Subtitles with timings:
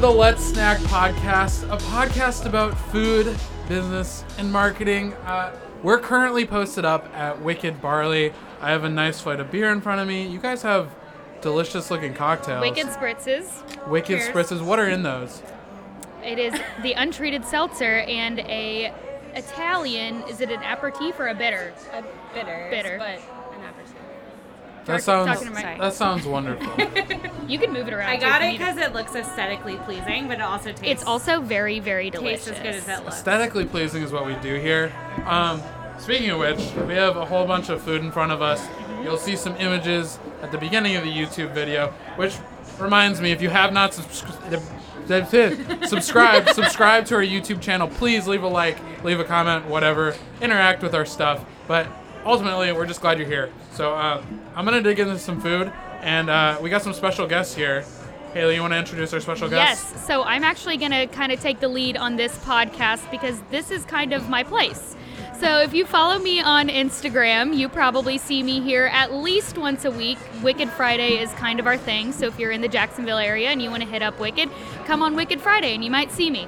[0.00, 3.36] the Let's Snack podcast, a podcast about food,
[3.68, 5.12] business, and marketing.
[5.26, 8.32] Uh, we're currently posted up at Wicked Barley.
[8.62, 10.26] I have a nice flight of beer in front of me.
[10.26, 10.94] You guys have
[11.42, 12.62] delicious looking cocktails.
[12.62, 13.88] Wicked spritzes.
[13.88, 14.28] Wicked Cheers.
[14.34, 14.64] spritzes.
[14.64, 15.42] What are in those?
[16.24, 18.94] It is the untreated seltzer and a
[19.34, 20.22] Italian.
[20.22, 21.74] Is it an aperitif or a bitter?
[21.92, 22.68] A bitter.
[22.70, 22.96] Bitter.
[22.96, 23.39] But an aperitif.
[24.90, 26.72] That sounds that sounds wonderful.
[27.50, 28.08] You can move it around.
[28.10, 30.70] I too got if it you need because it looks aesthetically pleasing, but it also
[30.70, 30.82] tastes.
[30.84, 32.44] It's also very, very delicious.
[32.44, 33.16] tastes as good as it looks.
[33.16, 34.92] Aesthetically pleasing is what we do here.
[35.26, 35.60] Um,
[35.98, 38.64] speaking of which, we have a whole bunch of food in front of us.
[39.02, 42.36] You'll see some images at the beginning of the YouTube video, which
[42.78, 44.62] reminds me, if you have not subscribed,
[45.88, 47.88] subscribe, subscribe to our YouTube channel.
[47.88, 50.14] Please leave a like, leave a comment, whatever.
[50.40, 51.44] Interact with our stuff.
[51.66, 51.88] But
[52.24, 53.50] ultimately, we're just glad you're here.
[53.72, 54.22] So uh,
[54.54, 57.84] I'm gonna dig into some food, and uh, we got some special guests here.
[58.32, 59.90] Haley, you want to introduce our special guests?
[59.92, 60.06] Yes.
[60.06, 63.84] So I'm actually to kind of take the lead on this podcast because this is
[63.84, 64.94] kind of my place.
[65.40, 69.84] So if you follow me on Instagram, you probably see me here at least once
[69.86, 70.18] a week.
[70.42, 72.12] Wicked Friday is kind of our thing.
[72.12, 74.48] So if you're in the Jacksonville area and you want to hit up Wicked,
[74.84, 76.46] come on Wicked Friday and you might see me.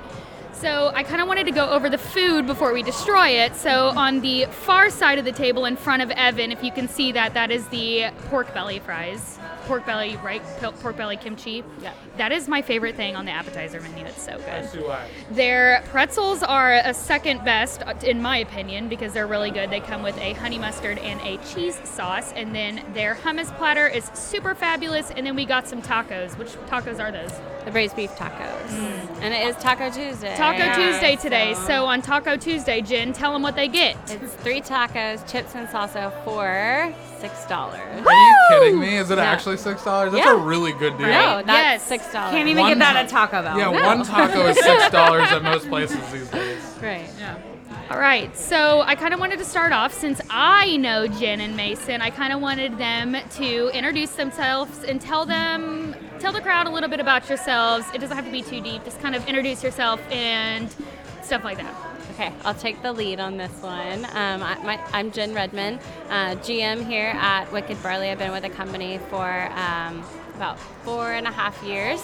[0.63, 3.57] So I kind of wanted to go over the food before we destroy it.
[3.57, 6.87] So on the far side of the table in front of Evan, if you can
[6.87, 9.41] see that, that is the pork belly fries.
[9.65, 10.41] Pork belly, right?
[10.61, 11.65] P- Pork belly kimchi.
[11.81, 11.93] Yeah.
[12.17, 14.05] That is my favorite thing on the appetizer menu.
[14.05, 14.65] It's so good.
[15.33, 19.69] Their pretzels are a second best, in my opinion, because they're really good.
[19.69, 23.89] They come with a honey mustard and a cheese sauce, and then their hummus platter
[23.89, 25.11] is super fabulous.
[25.11, 26.39] And then we got some tacos.
[26.39, 27.33] Which tacos are those?
[27.65, 28.69] The braised beef tacos.
[28.71, 29.23] Mm.
[29.23, 30.35] And it is Taco Tuesday.
[30.37, 31.55] Taco Yeah, Tuesday today.
[31.55, 33.97] so- So on Taco Tuesday, Jen, tell them what they get.
[34.09, 37.79] It's three tacos, chips and salsa for six dollars.
[38.05, 38.97] Are you kidding me?
[38.97, 39.25] Is it Yeah.
[39.25, 40.13] actually six dollars?
[40.13, 40.33] That's Yeah.
[40.33, 41.07] a really good deal.
[41.07, 41.45] No, Yes.
[41.47, 42.33] that's six dollars.
[42.33, 43.57] Can't even One get that at Taco Bell.
[43.59, 43.87] Yeah, No.
[43.87, 46.59] one taco is six dollars at most places these days.
[46.83, 47.09] Right.
[47.21, 47.35] Yeah.
[47.91, 51.57] All right, so I kind of wanted to start off since I know Jen and
[51.57, 52.01] Mason.
[52.01, 56.71] I kind of wanted them to introduce themselves and tell them, tell the crowd a
[56.71, 57.85] little bit about yourselves.
[57.93, 58.85] It doesn't have to be too deep.
[58.85, 60.73] Just kind of introduce yourself and
[61.21, 61.75] stuff like that.
[62.13, 64.05] Okay, I'll take the lead on this one.
[64.05, 68.09] Um, I, I'm Jen Redmond, uh, GM here at Wicked Barley.
[68.09, 70.05] I've been with the company for um,
[70.37, 72.01] about four and a half years.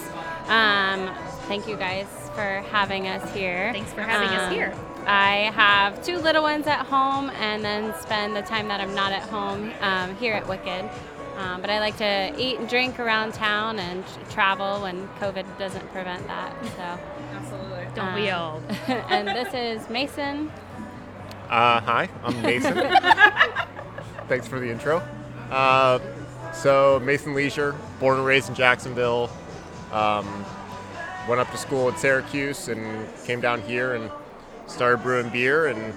[0.47, 1.15] Um,
[1.47, 3.71] thank you guys for having us here.
[3.71, 4.73] Thanks for having us Um, here.
[5.05, 9.13] I have two little ones at home and then spend the time that I'm not
[9.13, 10.89] at home um, here at Wicked.
[11.39, 15.89] Um, but I like to eat and drink around town and travel when COVID doesn't
[15.93, 16.53] prevent that.
[16.75, 16.99] So,
[17.37, 17.87] Absolutely.
[17.95, 18.61] Don't we Um, all?
[19.09, 20.51] and this is Mason.
[21.49, 22.75] Uh, hi, I'm Mason.
[24.27, 24.97] Thanks for the intro.
[25.49, 25.99] Uh,
[26.53, 29.29] so, Mason Leisure, born and raised in Jacksonville.
[29.93, 30.45] Um,
[31.29, 34.11] went up to school at Syracuse and came down here and
[34.67, 35.93] started brewing beer, and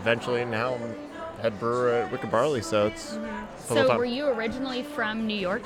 [0.00, 0.94] eventually now I'm
[1.40, 2.60] head brewer at Wicked Barley.
[2.60, 5.62] So it's the whole So, were you originally from New York?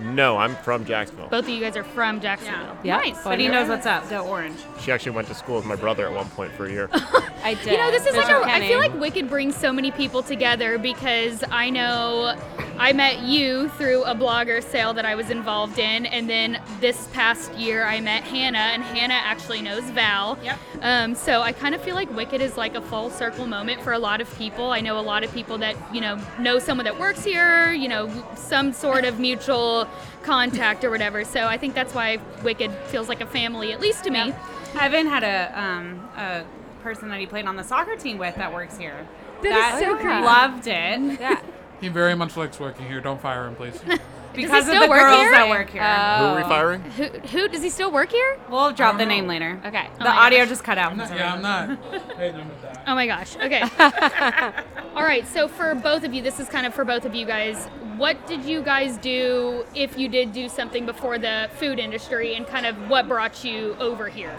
[0.00, 1.28] No, I'm from Jacksonville.
[1.28, 2.76] Both of you guys are from Jacksonville.
[2.82, 2.98] Yeah.
[2.98, 3.22] Nice.
[3.22, 4.08] But he knows what's up.
[4.10, 4.58] Go orange.
[4.80, 6.88] She actually went to school with my brother at one point for a year.
[6.92, 7.72] I did.
[7.72, 8.42] You know, this is like Mr.
[8.42, 12.36] a, I feel like Wicked brings so many people together because I know
[12.78, 17.08] I met you through a blogger sale that I was involved in, and then this
[17.12, 20.38] past year I met Hannah, and Hannah actually knows Val.
[20.42, 20.58] Yep.
[20.82, 23.92] Um, so I kind of feel like Wicked is like a full circle moment for
[23.92, 24.72] a lot of people.
[24.72, 27.88] I know a lot of people that you know know someone that works here, you
[27.88, 29.85] know, some sort of mutual
[30.22, 31.24] contact or whatever.
[31.24, 34.34] So I think that's why Wicked feels like a family, at least to me.
[34.78, 36.44] Evan had a um, a
[36.82, 39.06] person that he played on the soccer team with that works here.
[39.42, 40.20] That is so yeah.
[40.20, 41.40] Loved it Yeah.
[41.80, 43.00] He very much likes working here.
[43.00, 43.80] Don't fire him, please.
[44.36, 45.32] because of still the work girls here?
[45.32, 45.82] that work here.
[45.82, 46.18] Oh.
[46.18, 46.48] Who are we Oh.
[46.48, 46.82] firing?
[46.82, 48.38] Who, who does he still work here?
[48.50, 49.60] we'll drop the name later.
[49.64, 49.88] Okay.
[49.98, 50.48] The oh my audio gosh.
[50.48, 50.92] just cut out.
[50.92, 51.68] I'm not, yeah, I'm not.
[52.16, 52.84] Hey, none of that.
[52.86, 53.36] Oh my gosh.
[53.36, 53.62] Okay.
[54.94, 55.26] All right.
[55.26, 57.66] So for both of you, this is kind of for both of you guys.
[57.96, 62.46] What did you guys do if you did do something before the food industry, and
[62.46, 64.34] kind of what brought you over here?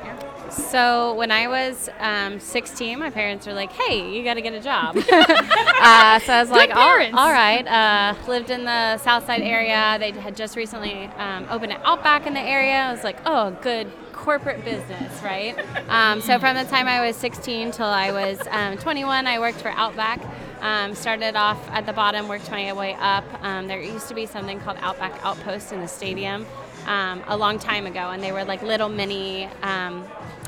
[0.52, 4.54] So when I was um, 16, my parents were like, "Hey, you got to get
[4.54, 9.26] a job." uh, so I was like, all, "All right." Uh, lived in the South
[9.26, 9.98] Side area.
[10.00, 12.76] They had just recently um, opened an Outback in the area.
[12.76, 15.56] I was like, "Oh, good." Corporate business, right?
[15.88, 19.62] Um, so from the time I was 16 till I was um, 21, I worked
[19.62, 20.20] for Outback.
[20.60, 23.24] Um, started off at the bottom, worked my way up.
[23.42, 26.46] Um, there used to be something called Outback Outpost in the stadium
[26.88, 30.04] um, a long time ago, and they were like little mini um,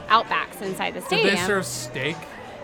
[0.10, 1.36] Outbacks inside the Did stadium.
[1.36, 2.18] they serve steak?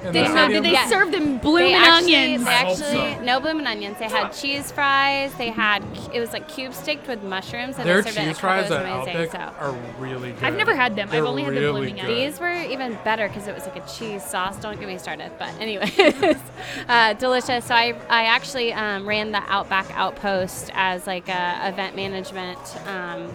[0.03, 0.87] in Did, the no, did they Yeah.
[0.87, 2.43] serve them They blooming actually, onions?
[2.45, 3.21] They I hope actually so.
[3.23, 3.97] no blooming onions.
[3.97, 5.33] They had cheese fries.
[5.35, 5.83] They had
[6.13, 7.79] it was like cube sticked with mushrooms.
[7.79, 8.37] And Their they served it cheese.
[8.37, 9.15] It fries was at amazing.
[9.23, 9.65] Outback So.
[9.65, 10.43] are really good.
[10.43, 11.07] I've never had them.
[11.07, 12.05] I've They're only had the really blooming good.
[12.05, 12.33] onions.
[12.35, 14.57] These were even better because it was like a cheese sauce.
[14.57, 15.31] Don't get me started.
[15.39, 16.37] But anyways,
[16.89, 17.65] uh, delicious.
[17.65, 23.31] So I, I actually um, ran the Outback Outpost as like a event management um,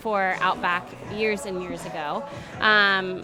[0.00, 2.24] for Outback years and years ago.
[2.60, 3.22] Um,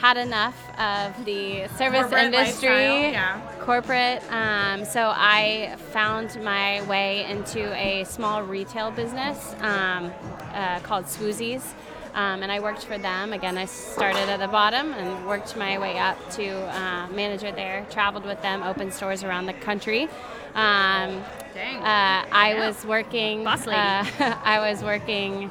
[0.00, 3.40] had enough of the service Corporate industry, yeah.
[3.60, 4.22] corporate.
[4.30, 10.12] Um, so I found my way into a small retail business um,
[10.52, 11.62] uh, called Swoozies.
[12.14, 13.34] Um, and I worked for them.
[13.34, 17.86] Again, I started at the bottom and worked my way up to uh, manager there.
[17.90, 20.04] Traveled with them, opened stores around the country.
[20.54, 21.22] Um,
[21.52, 21.76] Dang.
[21.76, 23.44] uh, I was working.
[23.44, 23.78] Boss lady.
[23.78, 24.04] Uh,
[24.44, 25.50] I was working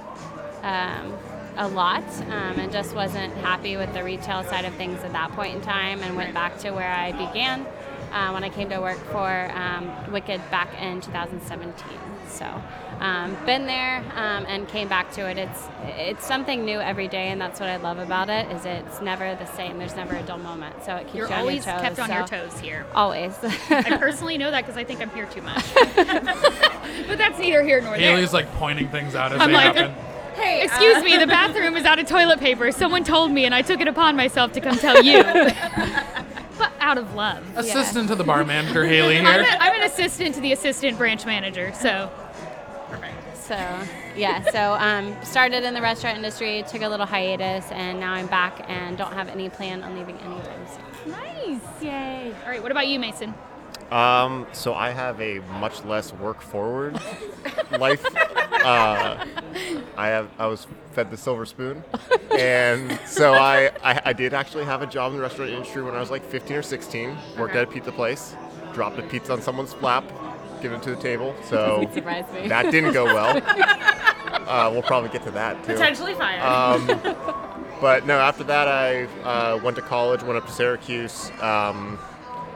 [0.64, 1.14] um,
[1.58, 5.32] a lot um, and just wasn't happy with the retail side of things at that
[5.32, 7.66] point in time, and went back to where I began
[8.12, 11.74] uh, when I came to work for um, Wicked back in 2017.
[12.28, 12.46] So,
[13.00, 15.38] um, been there um, and came back to it.
[15.38, 18.50] It's it's something new every day, and that's what I love about it.
[18.52, 19.78] Is it's never the same.
[19.78, 20.84] There's never a dull moment.
[20.84, 21.82] So it keeps You're you on always your toes.
[21.82, 22.86] kept on your toes here.
[22.94, 23.34] Always.
[23.70, 25.64] I personally know that because I think I'm here too much.
[25.96, 28.12] but that's neither here nor there.
[28.16, 30.05] Haley's like pointing things out as I'm they like- happen.
[30.36, 32.72] Hey, Excuse uh, me, the bathroom is out of toilet paper.
[32.72, 35.24] Someone told me, and I took it upon myself to come tell you.
[36.58, 37.44] but out of love.
[37.58, 39.42] Assistant to the bar manager, Haley I'm, here.
[39.42, 42.10] a, I'm an assistant to the assistant branch manager, so
[43.46, 43.56] So
[44.16, 48.26] yeah, so um, started in the restaurant industry, took a little hiatus, and now I'm
[48.26, 51.12] back and don't have any plan on leaving anytime soon.
[51.12, 51.62] nice.
[51.82, 52.34] Yay.
[52.44, 53.36] All right, what about you, Mason?
[53.92, 57.00] Um, so I have a much less work forward
[57.80, 58.04] life.
[58.16, 59.24] Uh,
[59.96, 61.84] I have I was fed the silver spoon,
[62.38, 65.94] and so I, I I did actually have a job in the restaurant industry when
[65.94, 67.16] I was like 15 or 16.
[67.38, 68.36] Worked at a pizza place,
[68.74, 70.04] dropped a pizza on someone's lap,
[70.62, 71.36] given it to the table.
[71.50, 71.88] So
[72.48, 73.42] that didn't go well.
[74.46, 75.74] Uh, we'll probably get to that too.
[75.74, 76.42] potentially fired.
[76.44, 76.86] Um,
[77.82, 81.98] but no, after that, I uh, went to college, went up to Syracuse, um,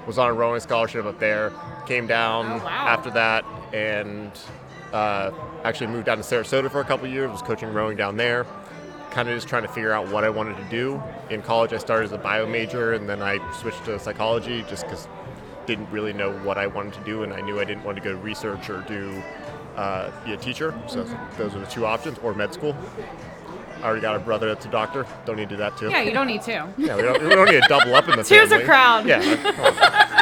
[0.09, 1.53] was on a rowing scholarship up there,
[1.85, 2.87] came down Oh, wow.
[2.87, 4.31] after that, and
[4.91, 5.29] uh,
[5.63, 8.47] actually moved down to Sarasota for a couple years, was coaching rowing down there.
[9.11, 10.99] Kind of just trying to figure out what I wanted to do.
[11.29, 14.83] In college, I started as a bio major, and then I switched to psychology just
[14.85, 15.07] because
[15.67, 18.03] didn't really know what I wanted to do, and I knew I didn't want to
[18.03, 19.21] go to research or do
[19.75, 20.73] uh, be a teacher.
[20.87, 21.03] So
[21.37, 22.75] those are the two options, or med school.
[23.81, 25.05] I already got a brother that's a doctor.
[25.25, 25.89] Don't need to do that too.
[25.89, 26.67] yeah, you don't need to.
[26.77, 29.07] Yeah, we don't, we don't need to double up in the Two's a crowd.
[29.07, 29.21] Yeah,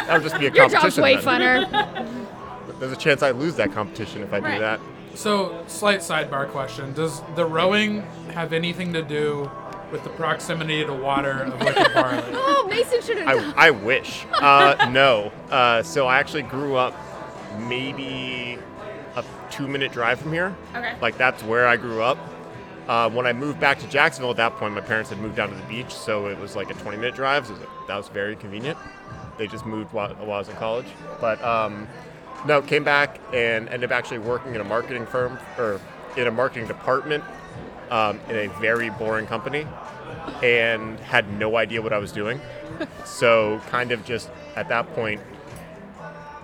[0.08, 0.90] that that would just be a Your competition.
[0.90, 1.64] job's way then.
[1.66, 2.78] funner.
[2.80, 4.54] There's a chance I lose that competition if I Right.
[4.54, 4.80] do that.
[5.14, 8.02] So, slight sidebar question: Does the rowing
[8.34, 9.50] have anything to do
[9.90, 12.22] with the proximity to water of Wicked Barley?
[12.34, 13.54] Oh, Mason should have.
[13.56, 14.24] I, I wish.
[14.34, 15.32] Uh, no.
[15.50, 16.94] Uh, so I actually grew up
[17.58, 18.58] maybe
[19.16, 20.54] a two-minute drive from here.
[20.74, 20.94] Okay.
[21.00, 22.18] Like that's where I grew up.
[22.86, 25.50] Uh, when I moved back to Jacksonville, at that point, my parents had moved down
[25.50, 27.46] to the beach, so it was like a 20-minute drive.
[27.46, 27.54] So
[27.86, 28.78] that was very convenient.
[29.38, 30.86] They just moved while, while I was in college.
[31.20, 31.88] But um,
[32.46, 35.80] no, came back and ended up actually working in a marketing firm or
[36.16, 37.24] in a marketing department
[37.90, 39.66] um, in a very boring company,
[40.42, 42.40] and had no idea what I was doing.
[43.04, 45.20] so kind of just at that point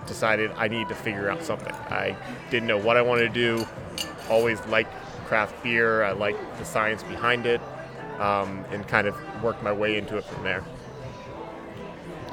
[0.07, 1.73] decided I need to figure out something.
[1.73, 2.15] I
[2.49, 3.65] didn't know what I wanted to do.
[4.29, 4.93] Always liked
[5.25, 6.03] craft beer.
[6.03, 7.61] I liked the science behind it,
[8.19, 10.63] um, and kind of worked my way into it from there.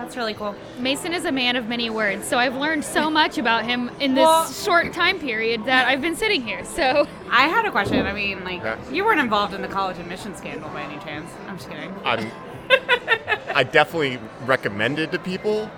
[0.03, 0.57] That's really cool.
[0.81, 4.15] Mason is a man of many words, so I've learned so much about him in
[4.15, 6.65] this Well- short time period that I've been sitting here.
[6.65, 8.05] So, I had a question.
[8.05, 8.77] I mean, like, Yeah.
[8.91, 11.31] you weren't involved in the college admission scandal by any chance?
[11.49, 11.95] I'm just kidding.
[12.05, 12.31] I'm,
[13.55, 15.71] I definitely recommended to people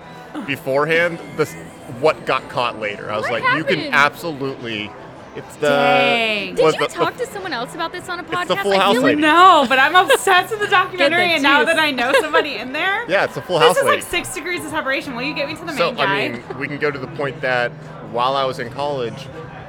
[0.47, 1.53] beforehand this
[2.01, 3.11] what got caught later.
[3.11, 4.89] I was What like, you can absolutely.
[5.35, 5.67] It's the.
[5.69, 6.55] Dang.
[6.55, 8.47] did you the- talk the- to someone else about this on a podcast?
[8.47, 9.21] the Full I House feel lady.
[9.21, 13.05] No, but I'm obsessed with the documentary, and now that I know somebody in there,
[13.09, 13.69] Yeah, it's a full House.
[13.75, 14.01] this house is lady.
[14.01, 15.15] like six degrees of separation.
[15.15, 16.03] Will you get me to the main So guy?
[16.03, 17.71] I mean, we can go to the point that
[18.11, 19.27] while I was in college,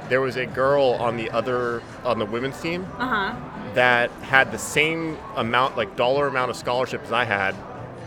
[0.09, 3.73] there was a girl on the other on the women's team uh huh.
[3.73, 7.53] that had the same amount, like dollar amount of scholarship as I had,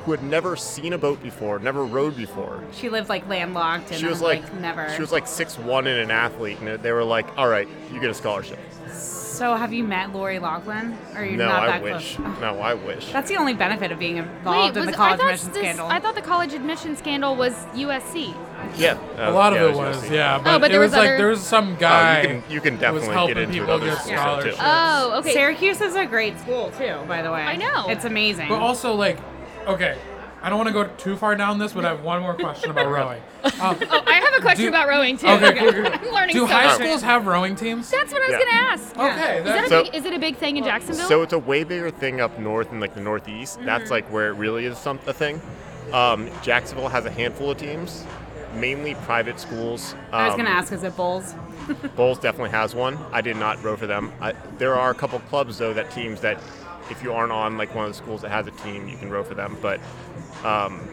[0.04, 2.62] who had never seen a boat before, never rowed before.
[2.72, 4.90] She lived like landlocked, and She was like, never.
[4.94, 8.00] She was like six one and an athlete, and they were like, "All right, you
[8.00, 8.58] get a scholarship."
[8.92, 10.98] So have you met Lori Loughlin?
[11.16, 12.16] Or you're no, not I that wish.
[12.16, 12.40] close?
[12.40, 13.10] No, I wish.
[13.10, 15.58] That's the only benefit of being involved Wait, in was, the college thought admission this,
[15.62, 15.86] scandal.
[15.86, 18.34] I thought the college admission scandal was USC.
[18.76, 20.10] yeah, A lot yeah, of it was, USC.
[20.14, 20.36] yeah.
[20.38, 22.20] Oh, but, Oh, but it there was, was like other- there was some Oh, guy
[22.20, 24.16] you can you can who was definitely get into people other get schools too.
[24.18, 24.56] scholarships.
[24.60, 25.32] Oh, okay.
[25.32, 27.40] Syracuse is a great school too, by the way.
[27.40, 27.86] I know.
[27.88, 28.50] It's amazing.
[28.50, 29.18] But also, like,
[29.66, 29.96] okay,
[30.42, 32.70] I don't want to go too far down this, but I have one more question
[32.70, 33.20] about rowing.
[33.42, 35.26] Um, Oh, I have a question Do- about rowing too.
[35.26, 35.86] Okay, cool, cool.
[35.86, 36.76] I'm learning do so high much.
[36.76, 37.90] schools have rowing teams?
[37.90, 38.38] That's what I was Yeah.
[38.38, 38.96] gonna ask.
[38.98, 41.08] Okay, Is that that's a So- big, is it a big thing in Jacksonville?
[41.08, 43.56] So it's a way bigger thing up north in like the Northeast.
[43.56, 43.66] Mm-hmm.
[43.66, 45.40] That's like where it really is some a thing.
[45.92, 48.04] Um, Jacksonville has a handful of teams,
[48.54, 49.94] mainly private schools.
[50.12, 51.34] I was Um, gonna ask, is it Bolles?
[51.96, 52.98] Bolles definitely has one.
[53.12, 54.12] I did not row for them.
[54.20, 56.38] I, there are a couple clubs though that teams that
[56.90, 59.10] if you aren't on like one of the schools that has a team, you can
[59.10, 59.56] row for them.
[59.60, 59.80] But
[60.44, 60.88] um,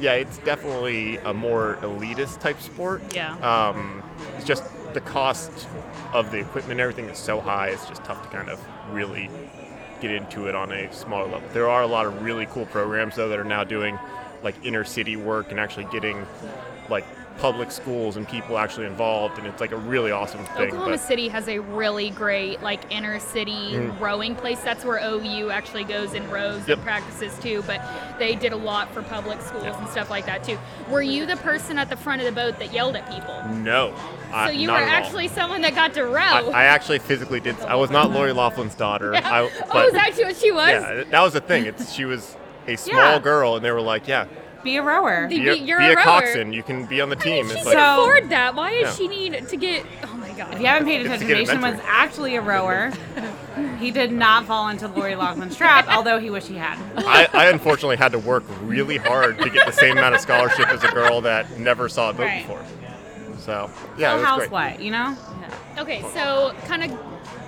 [0.00, 3.02] yeah, it's definitely a more elitist type sport.
[3.14, 3.36] Yeah.
[3.38, 4.02] Um,
[4.36, 4.64] it's just
[4.94, 5.68] the cost
[6.12, 7.68] of the equipment and everything is so high.
[7.68, 9.30] It's just tough to kind of really
[10.00, 11.48] get into it on a smaller level.
[11.52, 13.98] There are a lot of really cool programs though that are now doing
[14.42, 16.26] like inner city work and actually getting
[16.88, 17.04] like
[17.40, 20.66] public schools and people actually involved and it's like a really awesome thing.
[20.68, 23.98] Oklahoma but- City has a really great like inner city Mm.
[23.98, 24.60] rowing place.
[24.60, 26.76] That's where OU actually goes and rows Yep.
[26.78, 27.64] and practices too.
[27.66, 27.80] But
[28.18, 30.58] they did a lot for public schools and stuff like that too.
[30.90, 33.42] Were you the person at the front of the boat that yelled at people?
[33.54, 33.94] No.
[34.32, 36.20] I- So you were actually someone that got to row.
[36.20, 37.58] I, I actually physically did.
[37.62, 39.12] I was not Lori Loughlin's daughter.
[39.14, 39.28] Yeah.
[39.28, 40.68] I, oh, but is that what she was?
[40.68, 41.64] yeah, that was the thing.
[41.64, 42.36] It's she was
[42.68, 43.18] a small Yeah.
[43.18, 44.26] girl, and they were like, "Yeah,
[44.62, 45.26] Be a rower.
[45.28, 46.04] The- be a, you're be a a rower.
[46.04, 46.52] coxswain.
[46.52, 48.54] You can be on the I mean, team." she It's can like, So- afford that.
[48.54, 48.92] Why does Yeah.
[48.92, 49.86] she need to get?
[50.04, 50.54] Oh my god.
[50.54, 52.92] If you haven't paid attention, Mason was actually a rower.
[53.78, 56.78] he did not fall into Lori Loughlin's trap, although he wished he had.
[56.96, 60.68] I, I unfortunately had to work really hard to get the same amount of scholarship
[60.68, 62.46] as a girl that never saw a boat Right.
[62.46, 62.62] before.
[63.38, 64.50] So yeah, Full it was house great.
[64.50, 65.16] what, you know?
[65.78, 66.90] Okay, so kind of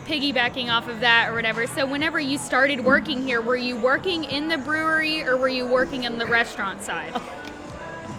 [0.06, 1.66] piggybacking off of that or whatever.
[1.66, 5.66] So whenever you started working here, were you working in the brewery or were you
[5.66, 7.12] working in the restaurant side?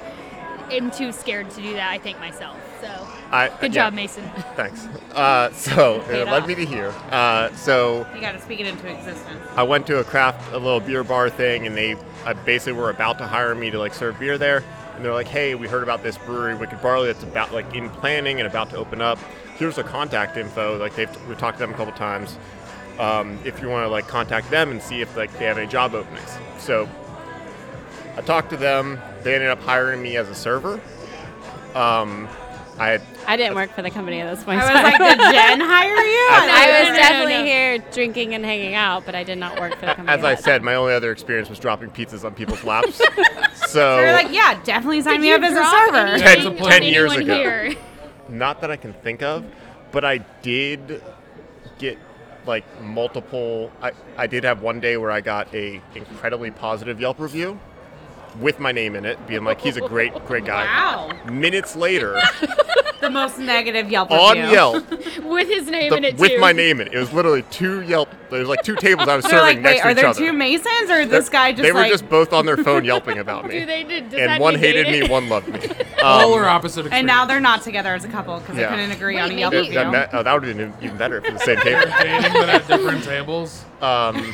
[0.72, 1.90] am too scared to do that.
[1.92, 2.58] I think myself.
[2.82, 2.88] So
[3.32, 4.24] I, good yeah, job, Mason.
[4.56, 4.86] Thanks.
[5.14, 6.48] Uh, so it Paid led off.
[6.48, 6.94] me to here.
[7.12, 9.40] Uh, so You got to speak it into existence.
[9.56, 12.90] I went to a craft, a little beer bar thing, and they I basically were
[12.90, 14.64] about to hire me to like serve beer there.
[14.96, 17.90] And they're like, "Hey, we heard about this brewery, Wicked Barley, that's about like in
[17.90, 19.18] planning and about to open up.
[19.58, 20.78] Here's the contact info.
[20.78, 22.38] Like they've we talked to them a couple times.
[23.00, 25.68] Um, if you want to like contact them and see if like they have any
[25.68, 26.88] job openings." So
[28.18, 29.00] I talked to them.
[29.24, 30.82] They ended up hiring me as a server.
[31.76, 32.28] Um,
[32.78, 34.60] I had I didn't work for the company at this point.
[34.60, 36.28] I was like, did Jen hire you?
[36.32, 37.44] As- I No, was no, no, definitely no.
[37.46, 40.10] here drinking and hanging out, but I did not work for the company.
[40.10, 42.98] as I said, my only other experience was dropping pizzas on people's laps.
[43.70, 46.24] so They were like, yeah, definitely sign me you up as a server.
[46.28, 47.36] anything Ten- years ago.
[47.36, 47.76] Here?
[48.30, 49.46] Not that I can think of,
[49.92, 51.02] but I did
[51.78, 51.98] get
[52.48, 53.72] like multiple.
[53.82, 57.60] I, I did have one day where I got a incredibly positive Yelp review
[58.40, 60.66] with my name in it, being like, he's a great, great guy.
[60.66, 61.12] Wow.
[61.32, 62.22] Minutes later,
[63.02, 64.52] The most negative Yelp on review.
[64.54, 64.90] Yelp,
[65.24, 66.22] With his name the- in it too.
[66.22, 66.40] with too.
[66.40, 68.08] my name in it, it was literally two Yelp.
[68.30, 69.96] There was like two tables I was They're serving like, next wait, to are each
[69.98, 70.20] there other.
[70.20, 73.18] two Masons or this guy just they were like just both on their phone yelping
[73.20, 73.60] about me.
[73.60, 74.10] Do they did?
[74.10, 75.60] Does and that one hated negate me, one loved me.
[76.00, 76.94] Polar Um, opposite experience.
[76.94, 78.70] and now they're not together as a couple because Yeah.
[78.70, 79.74] they couldn't agree Wait, on a Yelp that, review.
[79.74, 81.92] that, oh, that would have been even better for the same table.
[82.02, 83.66] dating but at different tables.
[83.82, 84.34] Um,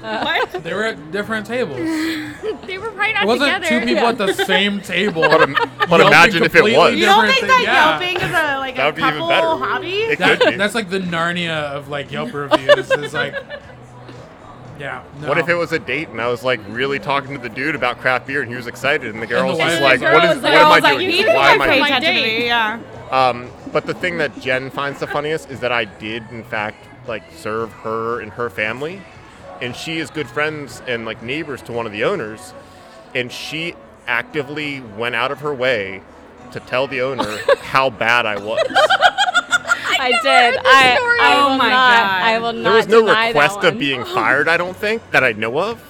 [0.00, 0.62] what?
[0.64, 1.78] They were at different tables.
[2.66, 3.80] They were right out wasn't together.
[3.80, 5.22] two people at the same table.
[5.22, 5.56] but im-
[5.88, 6.94] but imagine if it was.
[6.94, 7.90] You don't think thing- that yeah.
[8.00, 9.46] yelping is a like That a would be even couple better.
[9.64, 9.90] hobby?
[10.02, 10.56] It That- could be.
[10.56, 12.90] that's like the Narnia of like Yelp reviews.
[12.92, 13.34] Is like,
[14.78, 15.02] yeah.
[15.20, 15.28] No.
[15.28, 17.74] What if it was a date and I was like really talking to the dude
[17.74, 19.90] about craft beer and he was excited and the girl the was wife just was
[19.90, 20.42] like, like- "What Girl is?
[20.42, 21.06] What am I was like, doing?
[21.06, 21.24] you here?
[21.26, 22.46] think Why am I pay doing?" My attention to me?
[22.46, 22.80] Yeah.
[23.10, 26.86] Um, but the thing that Jen finds the funniest is that I did in fact
[27.08, 29.00] like serve her and her family,
[29.60, 32.54] and she is good friends and like neighbors to one of the owners,
[33.14, 33.74] and she
[34.06, 36.02] actively went out of her way
[36.52, 38.60] to tell the owner how bad I was.
[40.02, 40.60] I did.
[40.64, 40.98] I.
[41.20, 42.02] I Oh will my not.
[42.02, 42.22] God.
[42.22, 42.62] I will not.
[42.64, 44.14] There was no deny request of being oh.
[44.14, 45.82] fired, I don't think, that I know of.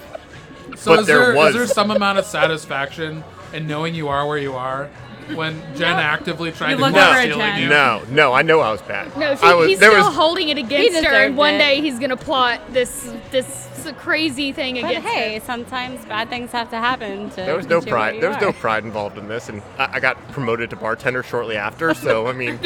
[0.75, 3.23] So but is there there, is was- there some amount of satisfaction
[3.53, 4.89] in knowing you are where you are
[5.35, 7.69] when Jen actively tried You to look caught stealing you?
[7.69, 9.15] No, no, I know I was bad.
[9.17, 11.59] No, she, I was, he's there still was, holding it against her, and one it.
[11.59, 15.45] day he's gonna plot this this crazy thing But against hey, her.
[15.45, 17.35] sometimes bad things have to happen to.
[17.37, 18.21] There was no get you where pride.
[18.21, 21.57] There was no pride involved in this, and I, I got promoted to bartender shortly
[21.57, 21.93] after.
[22.01, 22.57] So I mean,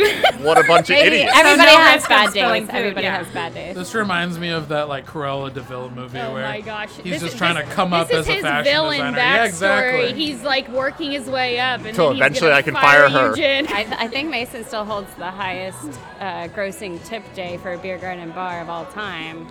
[0.41, 1.31] what a bunch of Maybe idiots!
[1.35, 2.61] everybody no has bad days.
[2.65, 3.17] food, Everybody yeah.
[3.23, 3.75] has bad days.
[3.75, 6.89] This reminds me of that like Cruella de Vil movie Oh where my gosh!
[6.95, 9.17] he's This just trying this- to come up this as a his fashion villain designer.
[9.17, 10.13] Yeah, exactly.
[10.13, 13.13] He's like working his way up, until Till then he's eventually I can fire you,
[13.13, 13.31] her.
[13.31, 17.77] I, th- I think Mason still holds the highest uh, grossing tip day for a
[17.77, 19.47] beer garden bar of all time.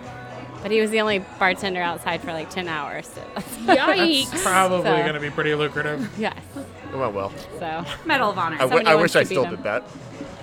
[0.65, 3.05] But he was the only bartender outside for like 10 hours.
[3.07, 3.21] So
[3.67, 4.33] Yikes!
[4.33, 6.09] It's probably So- going to be pretty lucrative.
[6.17, 6.35] yes.
[6.55, 7.31] Oh, it went well.
[7.59, 8.55] So Medal of Honor.
[8.55, 9.57] I, w- Somebody I wish I still him.
[9.57, 9.83] did that.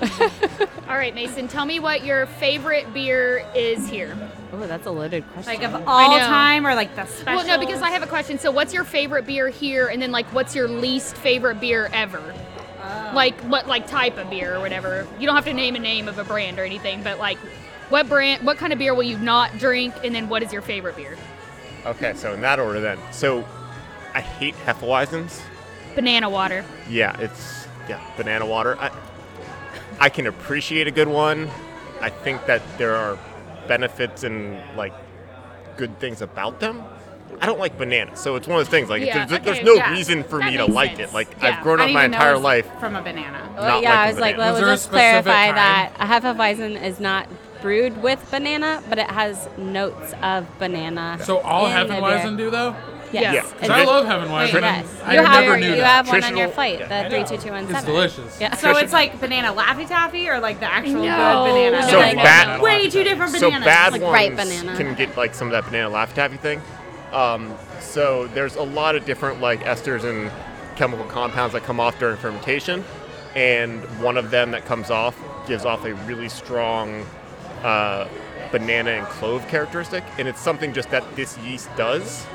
[0.89, 4.17] All right, Mason, tell me what your favorite beer is here.
[4.53, 5.55] Oh, that's a loaded question.
[5.55, 6.19] like of all know.
[6.21, 7.39] time or like the special.
[7.39, 8.39] Well, no, because I have a question.
[8.39, 12.23] So, what's your favorite beer here, and then like, what's your least favorite beer ever?
[12.81, 13.13] Oh.
[13.13, 15.05] Like, what like type of beer or whatever?
[15.19, 17.39] You don't have to name a name of a brand or anything, but like,
[17.93, 20.63] what brand, what kind of beer will you not drink, and then what is your
[20.63, 21.17] favorite beer?
[21.85, 22.99] Okay, so in that order then.
[23.13, 23.45] So
[24.15, 25.41] I hate Hefeweizens.
[25.95, 26.65] Banana water.
[26.89, 28.79] Yeah, it's yeah, banana water.
[28.81, 28.91] I
[30.01, 31.51] I can appreciate a good one.
[32.01, 33.19] I think that there are
[33.69, 34.95] benefits and like
[35.77, 36.83] good things about them.
[37.41, 38.89] I don't like bananas, so it's one of those things.
[38.91, 39.91] Like, Yeah, there's, okay, there's no yeah.
[39.91, 41.11] reason for That me to makes like sense.
[41.11, 41.15] it.
[41.15, 41.57] Like, Yeah.
[41.57, 42.69] I've grown I up didn't my even know entire was life.
[42.79, 43.51] from a banana.
[43.57, 44.39] Well, not oh, yeah, I liking was like, bananas.
[44.39, 47.27] well, Was there a just clarify specific that a Hefeweizen is not
[47.63, 51.19] brewed with banana, but it has notes of banana.
[51.23, 52.47] So all in the Hefeweizen beer.
[52.47, 52.77] do though?
[53.13, 53.23] Yes.
[53.23, 53.33] Yeah.
[53.41, 54.61] It's- Because I love Heaven Hefeweizen.
[54.63, 55.01] Yes.
[55.05, 55.87] I you have, never knew you that.
[55.87, 56.87] have one on your Traditional- plate, yeah.
[56.89, 57.09] the I know.
[57.11, 57.77] 32217.
[57.77, 58.41] It's delicious.
[58.41, 58.57] Yeah.
[58.57, 61.45] So it's like banana Laffy Taffy or like the actual No.
[61.45, 61.89] good banana.
[61.91, 63.65] So Like, bad- way two different So bananas.
[63.67, 64.77] bad Like ones ripe banana.
[64.77, 66.61] can get like some of that banana laffy taffy thing.
[67.13, 70.31] Um, so there's a lot of different like esters and
[70.77, 72.83] chemical compounds that come off during fermentation,
[73.37, 75.15] and one of them that comes off
[75.47, 77.05] gives off a really strong
[77.63, 78.09] uh,
[78.51, 82.27] banana and clove characteristic, and it's something just that this yeast does,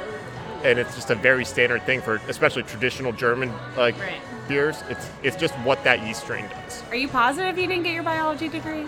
[0.64, 4.20] and it's just a very standard thing for especially traditional German like Right.
[4.48, 4.84] beers.
[4.90, 6.84] It's it's just what that yeast strain does.
[6.90, 8.88] Are you positive you didn't get your biology degree?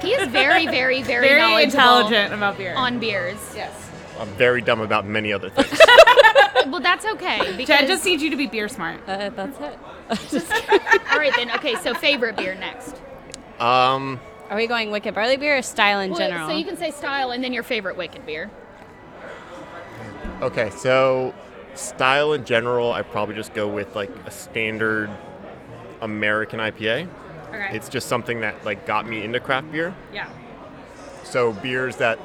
[0.00, 2.74] He is very, very, very, Very intelligent about beer.
[2.74, 3.38] on beers.
[3.54, 3.72] yes.
[4.18, 5.80] I'm very dumb about many other things.
[6.66, 7.66] Well, that's okay because.
[7.78, 9.00] Chad just needs you to be beer smart.
[9.08, 9.78] Uh, that's it.
[11.10, 11.50] all right then.
[11.52, 12.96] Okay, so favorite beer next.
[13.58, 16.48] um, Are we going wicked barley beer or style in Well, general?
[16.48, 18.50] So you can say style and then your favorite wicked beer.
[20.42, 21.32] Okay, so
[21.74, 25.08] style in general, I probably just go with like a standard
[26.00, 27.08] American IPA.
[27.48, 27.76] Okay.
[27.76, 29.94] It's just something that like got me into craft beer.
[30.12, 30.28] yeah.
[31.22, 32.18] So beers that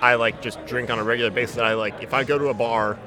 [0.00, 1.54] I like just drink on a regular basis.
[1.54, 2.98] That I like if I go to a bar,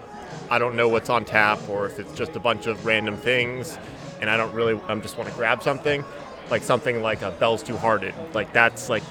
[0.49, 3.77] I don't know what's on tap, or if it's just a bunch of random things,
[4.21, 6.05] and I don't really, I just want to grab something,
[6.49, 8.13] like something like a Bell's Two Hearted.
[8.33, 9.03] Like that's like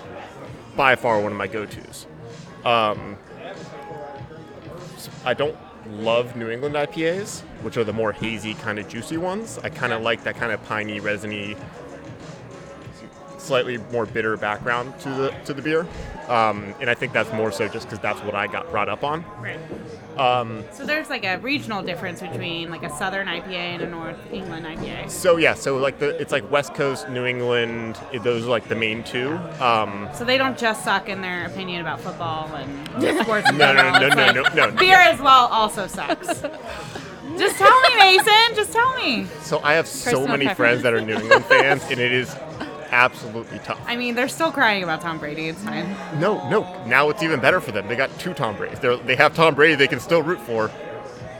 [0.76, 2.06] by far one of my go-tos.
[2.64, 3.16] Um,
[5.24, 5.56] I don't
[5.88, 9.58] love New England IPAs, which are the more hazy, kind of juicy ones.
[9.62, 11.56] I kind of like that kind of piney, resiny,
[13.42, 15.86] slightly more bitter background to the to the beer,
[16.28, 19.02] um, and I think that's more so just because that's what I got brought up
[19.04, 19.24] on.
[19.40, 19.58] Right.
[20.18, 24.18] Um, So there's like a regional difference between like a Southern IPA and a North
[24.30, 25.10] England IPA.
[25.10, 28.74] so yeah, so like the it's like West Coast, New England, those are like the
[28.74, 29.38] main two.
[29.60, 33.48] Um, So they don't just suck in their opinion about football and sports.
[33.48, 34.70] in no, no, no, no, no, no, no.
[34.72, 36.26] Beer as well also sucks.
[37.38, 38.54] just tell me, Mason.
[38.54, 39.26] Just tell me.
[39.40, 40.56] So I have so many preference.
[40.56, 42.28] friends that are New England fans, and it is
[42.92, 43.80] absolutely tough.
[43.86, 45.48] I mean, they're still crying about Tom Brady.
[45.48, 45.88] It's fine.
[46.20, 46.84] No, no.
[46.86, 47.88] Now it's even better for them.
[47.88, 48.78] They got two Tom Brady's.
[48.78, 49.74] They're, they have Tom Brady.
[49.74, 50.70] They can still root for.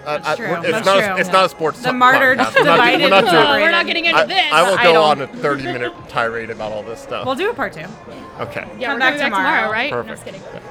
[0.04, 0.46] Uh, That's true.
[0.56, 0.98] It's That's not.
[1.04, 1.14] true.
[1.14, 1.78] A, it's not a sports.
[1.78, 2.54] The talk martyred, podcast.
[2.56, 3.62] We're not, divided we're not doing.
[3.62, 4.52] we're not getting into I, this.
[4.52, 5.04] I will go Idol.
[5.04, 7.24] on a 30-minute tirade about all this stuff.
[7.24, 7.84] We'll do a part two.
[8.40, 8.66] okay.
[8.78, 9.70] Yeah, Come we're back coming back tomorrow, tomorrow.
[9.70, 9.90] right?
[9.92, 10.24] No, Perfect.
[10.24, 10.62] just kidding.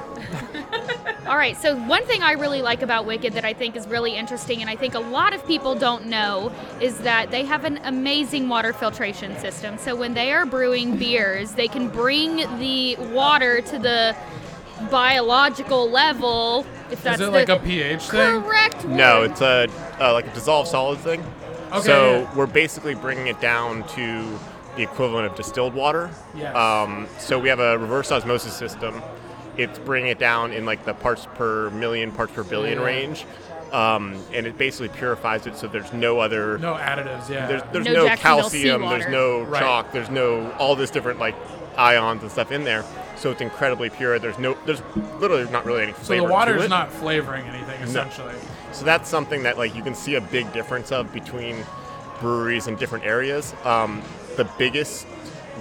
[1.26, 4.16] All right, so one thing I really like about Wicked that I think is really
[4.16, 7.78] interesting, and I think a lot of people don't know, is that they have an
[7.84, 9.78] amazing water filtration system.
[9.78, 14.16] So when they are brewing beers, they can bring the water to the
[14.90, 18.42] biological level, if that's Is it like a pH thing?
[18.42, 19.68] correct No, it's a
[20.00, 21.24] uh, like a dissolved solid thing.
[21.72, 24.38] Okay, so we're basically bringing it down to
[24.76, 26.10] the equivalent of distilled water.
[26.34, 26.54] Yes.
[26.56, 29.02] Um, so we have a reverse osmosis system.
[29.56, 32.84] It's bringing it down in like the parts per million, parts per billion Yeah.
[32.86, 33.26] range,
[33.72, 35.56] um, and it basically purifies it.
[35.56, 36.58] So there's no other.
[36.58, 37.46] No additives, yeah.
[37.46, 38.82] There's there's No no, calcium.
[38.82, 39.60] There's no Right.
[39.60, 39.92] chalk.
[39.92, 41.34] There's no all this different like
[41.76, 42.84] ions and stuff in there.
[43.16, 44.18] So it's incredibly pure.
[44.18, 44.56] There's no.
[44.66, 44.82] There's
[45.20, 46.70] literally not really any so flavor the to water's it.
[46.70, 48.34] not flavoring anything, essentially.
[48.72, 51.56] So that's something that like you can see a big difference of between
[52.20, 53.54] breweries in different areas.
[53.64, 54.02] Um,
[54.36, 55.06] the biggest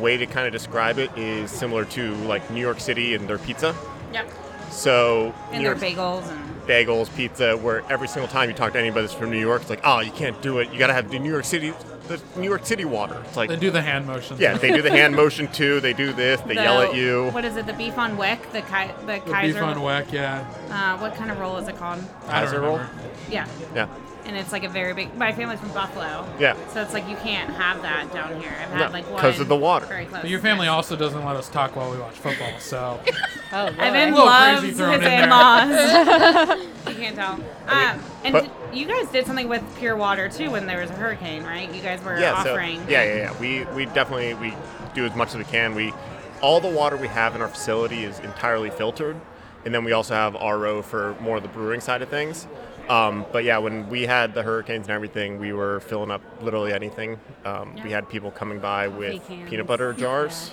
[0.01, 3.37] way to kind of describe it is similar to like New York City and their
[3.37, 3.75] pizza.
[4.13, 4.29] Yep.
[4.71, 8.73] So And New their York- bagels and bagels, pizza, where every single time you talk
[8.73, 10.71] to anybody that's from New York, it's like, oh, you can't do it.
[10.71, 11.73] You got to have the New York City,
[12.07, 13.21] the New York City water.
[13.27, 14.39] It's like, They do the hand motions.
[14.39, 15.79] yeah, they do the hand motion too.
[15.81, 16.39] They do this.
[16.41, 17.29] They the- yell at you.
[17.31, 17.65] What is it?
[17.65, 18.49] The beef on weck.
[18.53, 19.53] The ki- the, The Kaiser.
[19.53, 20.45] beef on weck, yeah.
[20.69, 21.99] Uh, what kind of roll is it called?
[22.27, 22.77] I don't Kaiser roll?
[22.77, 22.93] remember.
[23.29, 23.47] Yeah.
[23.75, 23.87] Yeah,
[24.25, 25.15] And it's like a very big.
[25.17, 26.25] My family's from Buffalo.
[26.39, 26.55] yeah.
[26.73, 28.53] So it's like you can't have that down here.
[28.61, 29.85] I've No, had like one 'cause of the water.
[29.87, 30.21] Very close.
[30.21, 32.99] But your family also doesn't let us talk while we watch football, so
[33.53, 35.23] Oh, Evan A little loves crazy his thrown in there.
[35.23, 35.69] in-laws.
[36.87, 37.33] you can't tell.
[37.67, 40.93] Um, and but- you guys did something with pure water too when there was a
[40.93, 41.69] hurricane, right?
[41.73, 42.81] You guys were yeah, so, offering.
[42.87, 43.39] yeah, yeah, yeah.
[43.39, 44.53] We we definitely we
[44.93, 45.75] do as much as we can.
[45.75, 45.93] We
[46.41, 49.19] all the water we have in our facility is entirely filtered,
[49.65, 52.47] and then we also have RO for more of the brewing side of things.
[52.91, 56.73] Um, but yeah, when we had the hurricanes and everything, we were filling up literally
[56.73, 57.17] anything.
[57.45, 59.49] Um, We had people coming by with cans.
[59.49, 60.51] peanut butter jars,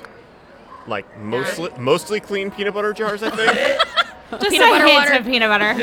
[0.86, 3.22] like mostly mostly clean peanut butter jars.
[3.22, 3.50] I think
[4.42, 5.12] Just Peanut a butter hint water.
[5.14, 5.74] of peanut butter.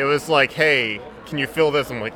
[0.00, 1.90] it was like, hey, can you fill this?
[1.90, 2.14] I'm like,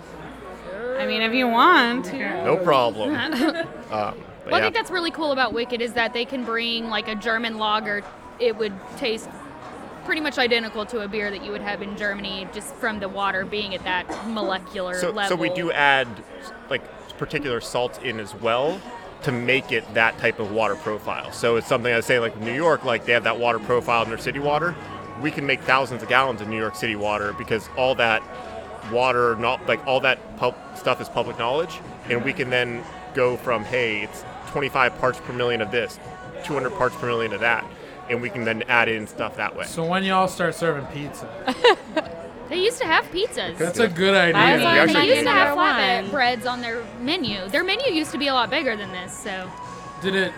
[0.99, 2.13] I mean, if you want.
[2.15, 3.15] no problem.
[3.93, 6.89] Um, but Well, I think that's really cool about Wicked is that they can bring
[6.89, 8.03] like a German lager.
[8.41, 9.29] It would taste
[10.05, 13.09] pretty much identical to a beer that you would have in Germany, just from the
[13.09, 15.37] water being at that molecular so, level.
[15.37, 16.09] so we do add
[16.71, 16.83] like
[17.19, 18.81] particular salts in as well
[19.23, 21.31] to make it that type of water profile.
[21.33, 24.09] So it's something I say like New York, like they have that water profile in
[24.09, 24.75] their city water.
[25.21, 28.23] We can make thousands of gallons of New York City water because all that
[28.91, 32.83] water, not like all that pub- stuff is public knowledge, and we can then
[33.15, 36.01] go from hey, it's 25 parts per million of this,
[36.45, 37.65] 200 parts per million of that,
[38.11, 39.65] and we can then add in stuff that way.
[39.67, 41.29] so when y'all start serving pizza,
[42.49, 43.57] They used to have pizzas.
[43.57, 44.35] that's a good idea.
[44.35, 46.85] That was We on actually- they menu used to have number flatbread breads on their
[47.01, 47.49] menu.
[47.49, 49.51] Their menu used to be a lot bigger than this, so
[50.03, 50.33] Did it?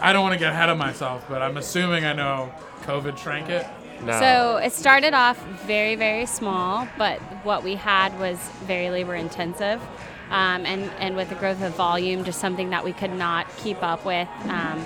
[0.00, 2.50] I don't want to get ahead of myself, but I'm assuming I know
[2.84, 3.66] COVID shrank it.
[4.02, 4.18] No.
[4.18, 9.82] So it started off very, very small, but what we had was very labor intensive.
[10.30, 13.82] Um, and, and with the growth of volume, just something that we could not keep
[13.82, 14.84] up with um,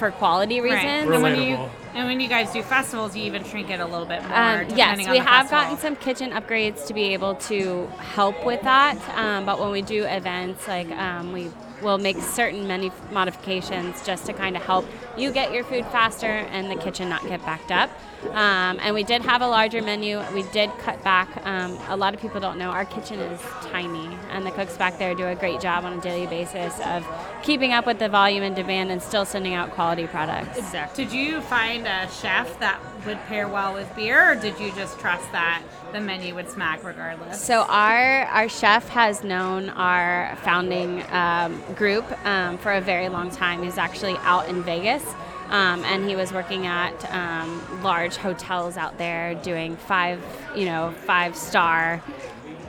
[0.00, 0.72] for quality Right.
[0.72, 1.14] reasons.
[1.14, 4.06] And when you and when you guys do festivals, you even shrink it a little
[4.06, 4.36] bit more.
[4.36, 5.62] Um, depending yes, on we the have festival.
[5.62, 8.96] gotten some kitchen upgrades to be able to help with that.
[9.16, 11.50] Um, but when we do events, like um, we
[11.82, 14.84] will make certain many modifications just to kind of help
[15.20, 17.90] you get your food faster and the kitchen not get backed up.
[18.28, 20.22] Um, and we did have a larger menu.
[20.34, 21.28] We did cut back.
[21.46, 24.98] Um, a lot of people don't know our kitchen is tiny, and the cooks back
[24.98, 27.06] there do a great job on a daily basis of
[27.42, 30.58] keeping up with the volume and demand and still sending out quality products.
[30.58, 31.04] exactly.
[31.04, 34.98] Did you find a chef that would pair well with beer, or did you just
[35.00, 37.42] trust that the menu would smack regardless?
[37.42, 43.30] So our our chef has known our founding um, group um, for a very long
[43.30, 43.62] time.
[43.62, 45.09] He's actually out in Vegas,
[45.50, 50.22] um, and he was working at um, large hotels out there doing five,
[50.56, 52.02] you know, five star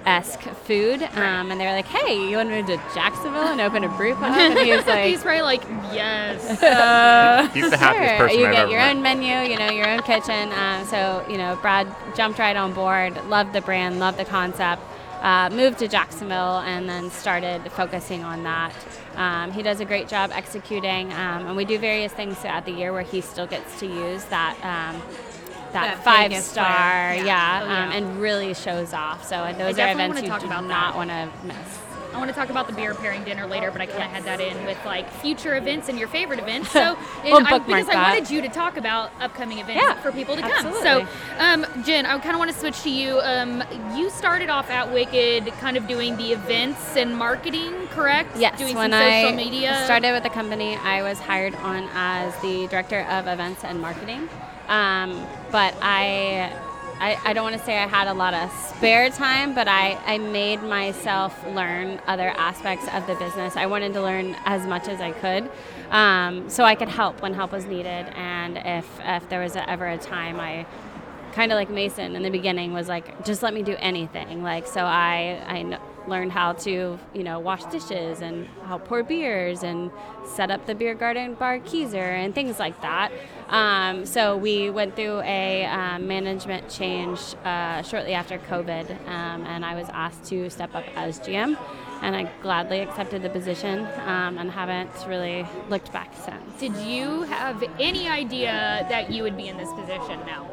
[0.06, 1.04] esque food.
[1.04, 3.90] Um, and they were like, "Hey, you want to move to Jacksonville and open a
[3.90, 5.62] brew pub?" And he was like, He's probably like,
[5.94, 6.42] yes.
[7.54, 8.18] He's the happiest Sure.
[8.28, 8.96] person You I've get ever your met.
[8.96, 10.52] own menu, you know, your own kitchen.
[10.54, 14.82] Um, so, you know, Brad jumped right on board, loved the brand, loved the concept,
[15.22, 18.74] uh, moved to Jacksonville, and then started focusing on that.
[19.16, 22.72] Um, he does a great job executing, um, and we do various things throughout the
[22.72, 24.56] year where he still gets to use that.
[24.64, 25.02] Um,
[25.74, 27.16] that, That five star, flair.
[27.16, 27.62] yeah, Yeah.
[27.64, 27.86] Oh, yeah.
[27.86, 29.26] Um, and really shows off.
[29.26, 31.91] So uh, those are events you do not want to miss.
[32.14, 34.24] I want to talk about the beer pairing dinner later, but I kind of had
[34.26, 36.70] that in with like future events and your favorite events.
[36.72, 40.36] So, We'll I, because I wanted you to talk about upcoming events Yeah, for people
[40.36, 40.52] to come.
[40.52, 40.82] absolutely.
[40.82, 41.08] So,
[41.40, 43.20] um, Jen, I kind of want to switch to you.
[43.22, 43.64] Um,
[43.96, 48.38] you started off at Wicked, kind of doing the events and marketing, correct?
[48.38, 49.82] Yes, doing when some social I media.
[49.86, 54.28] started with the company, I was hired on as the director of events and marketing.
[54.68, 56.52] Um, but I,
[57.02, 59.98] I, I don't want to say I had a lot of spare time, but I,
[60.06, 63.56] I made myself learn other aspects of the business.
[63.56, 65.50] I wanted to learn as much as I could,
[65.90, 68.06] um, so I could help when help was needed.
[68.16, 70.68] And if if there was ever a time I
[71.34, 74.44] kind of like Mason in the beginning was like, just let me do anything.
[74.44, 79.64] Like, so I, I learned how to, you know, wash dishes and how pour beers
[79.64, 79.92] and
[80.26, 83.12] set up the beer garden bar Keyser and things like that.
[83.50, 89.66] Um, so we went through a um, management change uh, shortly after COVID, um, and
[89.66, 91.58] I was asked to step up as GM.
[92.04, 96.60] And I gladly accepted the position um, and haven't really looked back since.
[96.60, 100.48] Did you have any idea that you would be in this position now?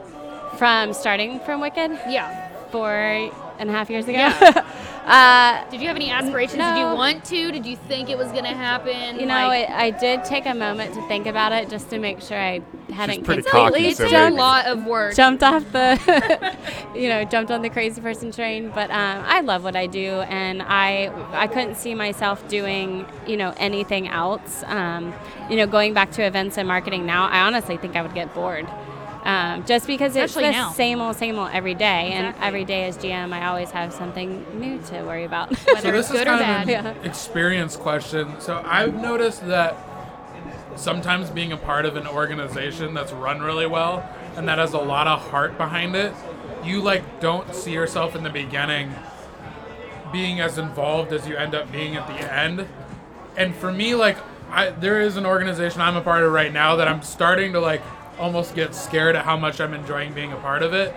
[0.58, 2.48] From starting from Wicked, Yeah.
[2.70, 4.18] four and a half years ago.
[4.18, 4.66] Yeah.
[5.08, 6.58] Uh, Did you have any aspirations?
[6.62, 7.50] Did you want to?
[7.50, 9.18] Did you think it was gonna happen?
[9.18, 11.98] you know, Like, it, I did take a moment to think about it just to
[11.98, 12.60] make sure I
[12.92, 15.16] hadn't pretty it's, a, cocky, it's so a lot of work.
[15.16, 16.54] jumped off the,
[16.94, 18.68] you know, jumped on the crazy person train.
[18.68, 23.38] But um, I love what I do, and I I couldn't see myself doing you
[23.38, 24.62] know anything else.
[24.66, 25.14] Um,
[25.48, 28.34] you know, going back to events and marketing now, I honestly think I would get
[28.34, 28.68] bored.
[29.28, 30.72] Um, just because Especially it's the now.
[30.72, 34.46] same old, same old every day, and every day as GM, I always have something
[34.58, 35.50] new to worry about.
[35.66, 36.62] Whether So it's this is good or kind bad.
[36.62, 37.08] of an Yeah.
[37.10, 38.40] experience question.
[38.40, 39.76] So I've noticed that
[40.76, 44.78] sometimes being a part of an organization that's run really well and that has a
[44.78, 46.14] lot of heart behind it,
[46.64, 48.94] you like don't see yourself in the beginning
[50.10, 52.66] being as involved as you end up being at the end.
[53.36, 54.16] And for me, like
[54.50, 57.60] I, there is an organization I'm a part of right now that I'm starting to
[57.60, 57.82] like
[58.18, 60.94] almost get scared at how much I'm enjoying being a part of it.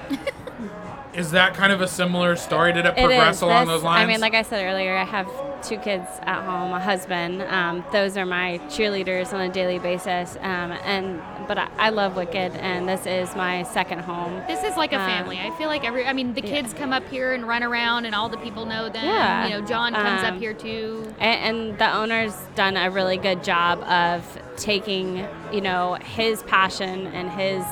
[1.14, 2.74] is that kind of a similar story?
[2.74, 3.42] Did it It progress is.
[3.42, 4.04] along This- those lines?
[4.04, 5.28] I mean, like I said earlier, I have
[5.64, 7.42] two kids at home, a husband.
[7.44, 10.36] Um, those are my cheerleaders on a daily basis.
[10.38, 14.42] Um, and but I, I love Wicked, and this is my second home.
[14.48, 15.40] This is like a Um, family.
[15.40, 16.06] I feel like every.
[16.06, 18.90] I mean, the kids come up here and run around, and all the people know
[18.90, 19.06] them.
[19.06, 19.48] Yeah.
[19.48, 21.14] You know, John comes up Um, here too.
[21.20, 24.24] And, and the owner's done a really good job of
[24.58, 27.64] taking, you know, his passion and his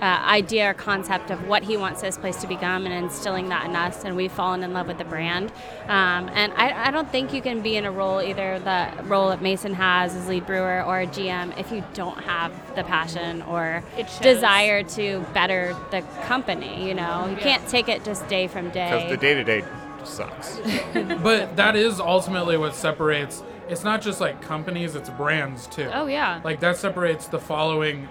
[0.00, 3.66] uh, idea or concept of what he wants this place to become and instilling that
[3.66, 4.04] in us.
[4.04, 5.50] And we've fallen in love with the brand.
[5.84, 9.28] Um, and I, I don't think you can be in a role, either the role
[9.30, 13.42] that Mason has as lead brewer or a GM, if you don't have the passion
[13.42, 13.82] or
[14.22, 16.86] desire to better the company.
[16.88, 17.42] You know, you Yeah.
[17.42, 18.90] can't take it just day from day.
[18.90, 19.64] Because the day to day
[20.04, 20.60] sucks.
[21.22, 23.42] But that is ultimately what separates.
[23.68, 25.90] It's not just like companies; it's brands too.
[25.92, 26.40] Oh yeah.
[26.44, 28.08] Like that separates the following,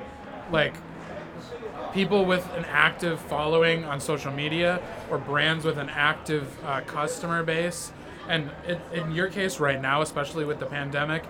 [0.51, 0.73] like
[1.95, 7.41] people with an active following on social media or brands with an active uh, customer
[7.41, 7.91] base.
[8.27, 11.23] And it, in your case right now, especially with the pandemic,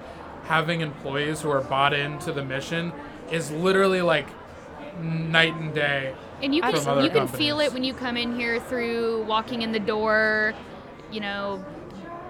[0.46, 2.92] having employees who are bought into the mission
[3.32, 4.28] is literally like
[5.00, 6.16] night and day.
[6.42, 9.72] And you can you can feel it when you come in here through walking in
[9.72, 10.54] the door,
[11.12, 11.64] you know,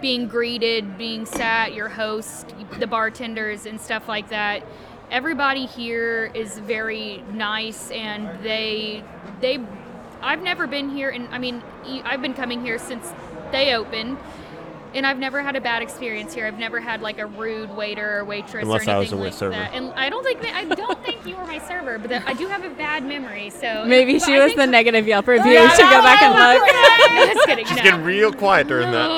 [0.01, 4.65] being greeted, being sat, your host, the bartenders and stuff like that.
[5.11, 9.03] Everybody here is very nice and they
[9.41, 9.59] they
[10.21, 11.61] I've never been here and I mean
[12.03, 13.13] I've been coming here since
[13.51, 14.17] they opened.
[14.93, 16.45] And I've never had a bad experience here.
[16.45, 19.29] I've never had like a rude waiter or waitress Unless or I anything was a
[19.29, 19.51] like server.
[19.51, 19.73] that.
[19.73, 22.33] And I don't think that, I don't think you were my server, but that, I
[22.33, 23.49] do have a bad memory.
[23.49, 25.51] So Maybe she I was the negative Yelp review.
[25.51, 27.33] You should go back and look.
[27.33, 27.65] Just kidding.
[27.65, 27.83] She's no.
[27.83, 29.09] getting real quiet during that.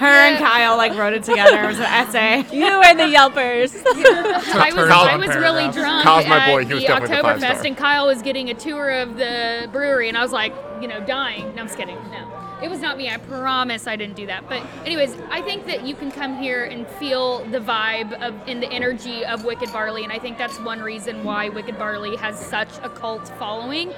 [0.00, 0.38] Her and.
[0.38, 1.62] Kyle like wrote it together.
[1.62, 2.46] It was an essay.
[2.52, 3.82] You were the Yelpers.
[3.86, 6.64] I was, I was really drunk Kyle's my at boy.
[6.64, 7.66] He was the definitely the Oktoberfest, five-star.
[7.66, 11.00] and Kyle was getting a tour of the brewery, and I was like, you know,
[11.04, 11.54] dying.
[11.54, 11.96] No, I'm just kidding.
[12.10, 12.32] No,
[12.62, 13.10] it was not me.
[13.10, 14.48] I promise I didn't do that.
[14.48, 18.62] But anyways, I think that you can come here and feel the vibe of and
[18.62, 22.38] the energy of Wicked Barley, and I think that's one reason why Wicked Barley has
[22.38, 23.92] such a cult following.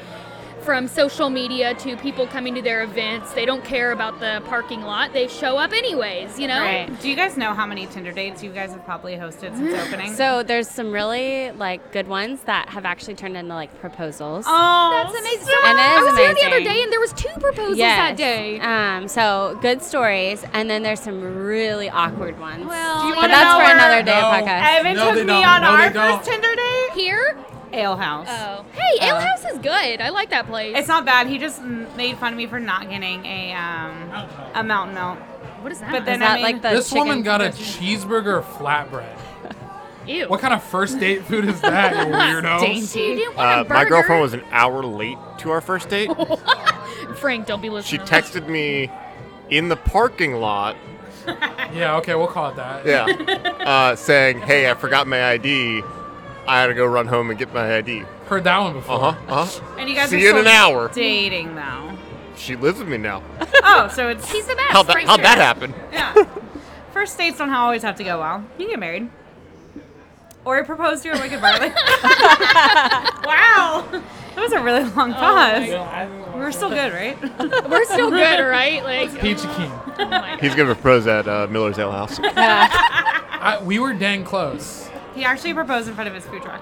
[0.63, 4.83] From social media to people coming to their events, they don't care about the parking
[4.83, 5.13] lot.
[5.13, 6.61] They show up anyways, you know.
[6.61, 6.89] Right.
[7.01, 10.13] Do you guys know how many Tinder dates you guys have probably hosted since opening?
[10.15, 14.45] So there's some really like good ones that have actually turned into like proposals.
[14.47, 15.55] oh, That's amazing.
[15.65, 16.73] And it I is was here the other amazing.
[16.75, 17.99] day, and there was two proposals Yes.
[18.11, 18.61] that day.
[18.61, 22.65] Um, so good stories, and then there's some really awkward ones.
[22.67, 24.29] Well, Do you you but wanna that's know for where another day No.
[24.29, 24.79] of podcast.
[24.79, 25.45] Evan No, took me don't.
[25.49, 26.91] on No, our first Tinder date.
[26.95, 27.37] here.
[27.73, 28.27] Ale House.
[28.31, 30.01] Oh, hey, Ale Uh, House is good.
[30.01, 30.75] I like that place.
[30.77, 31.27] It's not bad.
[31.27, 34.13] He just m- made fun of me for not getting a um
[34.55, 35.19] a mountain milk.
[35.63, 35.91] what is that?
[35.93, 39.19] but Is then that I mean, like the This woman chicken got a cheeseburger flatbread.
[40.07, 40.27] Ew.
[40.29, 42.93] What kind of first date food is that, you weirdo?
[42.93, 46.11] She Uh, my girlfriend was an hour late to our first date.
[47.19, 48.05] Frank, don't be She listening.
[48.07, 48.91] to texted me
[49.51, 50.77] in the parking lot,
[51.73, 52.85] Yeah, okay, we'll call it that.
[52.85, 53.05] yeah,
[53.65, 55.83] uh, saying, "Hey, I forgot my ID.
[56.47, 58.97] I had to go run home and get my ID." Heard that one before.
[58.97, 59.17] Uh huh.
[59.29, 59.77] Uh huh.
[59.79, 60.91] and you guys See are you in still an hour.
[60.95, 61.97] dating though.
[62.37, 63.23] She lives with me now.
[63.65, 64.73] Oh, so it's He's the best.
[64.73, 65.73] How'd that, Frank's how'd that happen?
[65.93, 66.27] yeah.
[66.93, 68.45] First dates don't always have to go well.
[68.59, 69.09] You can get married.
[70.45, 71.69] Or he proposed to you at Wicked Barley.
[73.25, 73.87] wow.
[74.35, 75.69] That was a really Oh long pause.
[76.35, 77.17] We're still good, right?
[77.71, 78.83] We're still good, right?
[78.83, 79.71] Like, Peachy Keen.
[79.99, 82.19] oh He's gonna propose at uh, Miller's Ale House.
[82.21, 84.82] I, we were dang close.
[85.15, 86.61] He actually proposed in front of his food truck.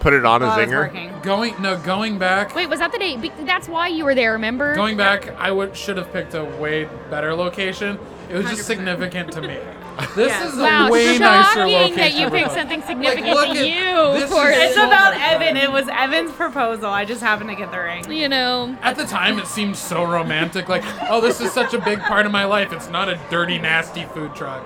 [0.00, 0.78] put it on a while I was zinger.
[0.78, 1.12] working.
[1.22, 2.54] Going no, going back.
[2.54, 3.16] Wait, was that the day?
[3.16, 4.74] be- That's why you were there, remember?
[4.74, 7.98] Going back, I would should have picked a way better location.
[8.30, 8.64] It was just 100%.
[8.64, 9.58] significant to me.
[10.14, 10.52] This Yes.
[10.52, 11.96] is a Wow, way nicer shocking location.
[11.96, 12.56] that you for picked both.
[12.56, 15.56] something significant look to at- you this for is It's so about much Evan.
[15.56, 16.86] It was Evan's proposal.
[16.86, 18.08] I just happened to get the ring.
[18.12, 18.76] you know.
[18.82, 20.68] At the time, it seemed so romantic.
[20.68, 22.72] Like, oh, this is such a big part of my life.
[22.72, 24.64] It's not a dirty, nasty food truck.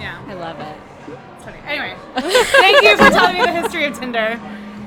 [0.00, 0.16] Yeah.
[0.26, 0.76] I love it.
[1.48, 1.78] It's funny.
[1.78, 4.40] Anyway, thank you for telling me the history of Tinder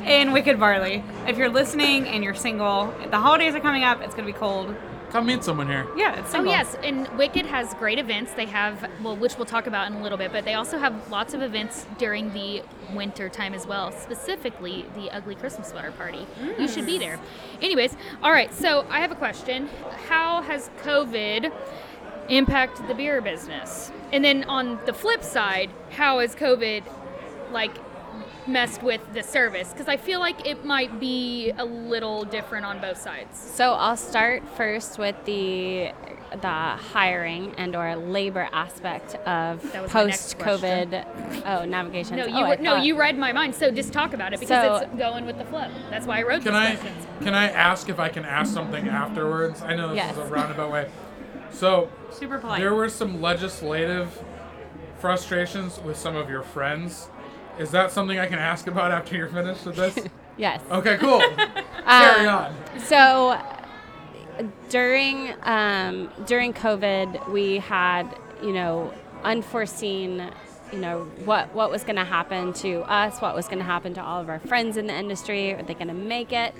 [0.05, 1.03] in Wicked Barley.
[1.27, 4.01] If you're listening and you're single, the holidays are coming up.
[4.01, 4.75] It's gonna be cold.
[5.11, 5.85] Come meet someone here.
[5.97, 6.53] Yeah, it's oh, single.
[6.53, 8.31] Oh yes, and Wicked has great events.
[8.33, 11.11] They have well, which we'll talk about in a little bit, but they also have
[11.11, 13.91] lots of events during the winter time as well.
[13.91, 16.25] Specifically, the Ugly Christmas Sweater Party.
[16.57, 17.19] You should be there.
[17.61, 18.53] Anyways, all right.
[18.53, 19.69] So I have a question:
[20.07, 21.51] How has COVID
[22.29, 23.91] impacted the beer business?
[24.11, 26.83] And then on the flip side, how has COVID
[27.51, 27.71] like
[28.47, 29.71] messed with the service?
[29.71, 33.37] Because I feel like it might be a little different on both sides.
[33.37, 35.91] So I'll start first with the
[36.41, 42.15] the hiring and or labor aspect of That was my next post COVID oh navigation.
[42.15, 43.53] No, oh, you oh, I no, you read my mind.
[43.53, 45.67] So just talk about it because So- it's going with the flow.
[45.89, 47.05] That's why I wrote Can I questions.
[47.21, 49.61] can I ask if I can ask something afterwards?
[49.61, 50.13] I know this Yes.
[50.13, 50.87] is a roundabout way.
[51.51, 52.59] So Super polite.
[52.61, 54.23] there were some legislative
[54.99, 57.09] frustrations with some of your friends.
[57.59, 59.97] Is that something I can ask about after you're finished with this?
[60.37, 60.61] Yes.
[60.71, 61.19] Okay, cool.
[61.85, 62.55] Carry Um, on.
[62.79, 63.37] So
[64.69, 68.05] during um, during COVID, we had
[68.41, 68.91] you know
[69.23, 70.31] unforeseen
[70.71, 73.93] you know what what was going to happen to us, what was going to happen
[73.95, 75.53] to all of our friends in the industry.
[75.53, 76.55] Are they going to make it?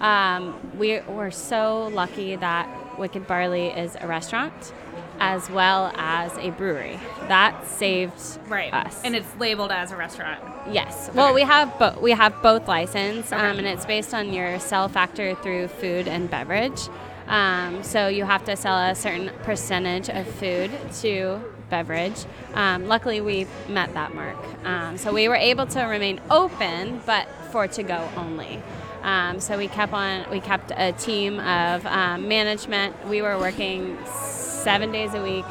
[0.00, 2.66] Um, we were so lucky that
[3.00, 4.72] Wicked Barley is a restaurant
[5.18, 6.98] as well as a brewery.
[7.28, 8.14] That saved
[8.48, 8.72] right.
[8.72, 9.00] us.
[9.04, 10.40] And it's labeled as a restaurant.
[10.70, 11.10] Yes.
[11.14, 13.36] Well, we have bo- we have both license, Okay.
[13.40, 16.80] um, and it's based on your sell factor through food and beverage.
[17.28, 22.24] Um, so you have to sell a certain percentage of food to beverage.
[22.54, 27.28] Um, luckily, we met that mark, um, so we were able to remain open, but
[27.52, 28.60] for to go only.
[29.02, 30.28] Um, so we kept on.
[30.30, 32.94] We kept a team of um, management.
[33.08, 35.44] We were working seven days a week,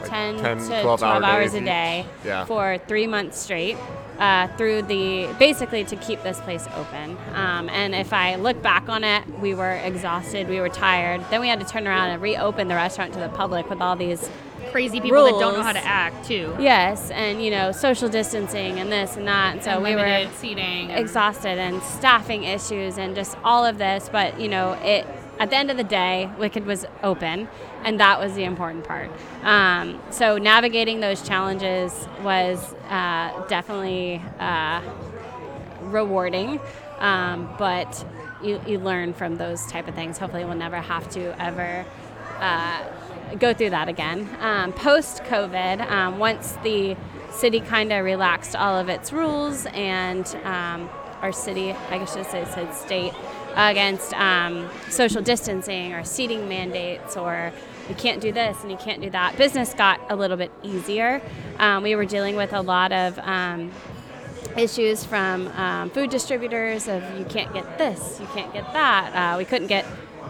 [0.00, 2.44] Like 10, 10, to 12 12, hour hours a day Yeah.
[2.46, 3.76] for three months straight
[4.18, 7.16] uh, through the basically to keep this place open.
[7.34, 11.22] Um, and if I look back on it, we were exhausted, we were tired.
[11.30, 13.96] Then we had to turn around and reopen the restaurant to the public with all
[13.96, 14.30] these
[14.72, 16.56] Crazy people that don't know how to act too.
[16.58, 19.54] yes, and you know social distancing and this and that.
[19.54, 20.90] And so and we were seating.
[20.90, 25.06] and- exhausted and staffing issues and just all of this but you know it
[25.38, 27.48] at the end of the day wicked was open
[27.84, 29.10] and that was the important part
[29.42, 34.80] um, so navigating those challenges was uh, definitely uh,
[35.82, 36.60] rewarding
[36.98, 38.04] um, but
[38.42, 41.84] you, you learn from those type of things hopefully we'll never have to ever
[42.38, 42.84] uh,
[43.38, 44.28] go through that again.
[44.40, 46.96] Um, Post COVID, um, once the
[47.30, 50.88] city kind of relaxed all of its rules and um,
[51.20, 53.12] our city, I should say said state,
[53.54, 57.52] against um, social distancing or seating mandates or
[57.88, 61.20] you can't do this and you can't do that, business got a little bit easier.
[61.58, 63.70] Um, we were dealing with a lot of um,
[64.56, 65.50] issues from
[65.90, 69.34] food distributors of you can't get this, you can't get that.
[69.34, 69.84] Uh, we couldn't get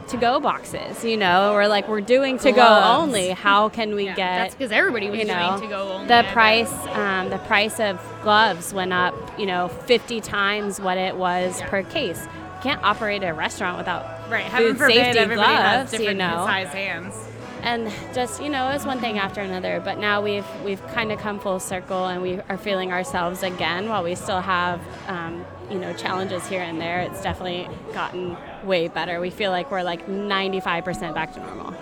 [0.09, 3.31] to go boxes, you know, we're like, we're doing to go only.
[3.31, 6.07] How can we Yeah, get That's because everybody was you know, doing to go only.
[6.09, 11.17] the price um, the price of gloves went up you know 50 times what it
[11.17, 11.69] was Yeah.
[11.69, 14.45] per case you can't operate a restaurant without right.
[14.45, 17.15] Heaven food forbid safety everybody has gloves different you know size hands.
[17.62, 21.12] And just you know it was one thing after another but now we've we've kind
[21.12, 25.44] of come full circle and we are feeling ourselves again while we still have um,
[25.72, 27.01] you know challenges here and there.
[27.01, 29.20] It's definitely gotten way better.
[29.20, 31.75] We feel like we're like 95% back to normal.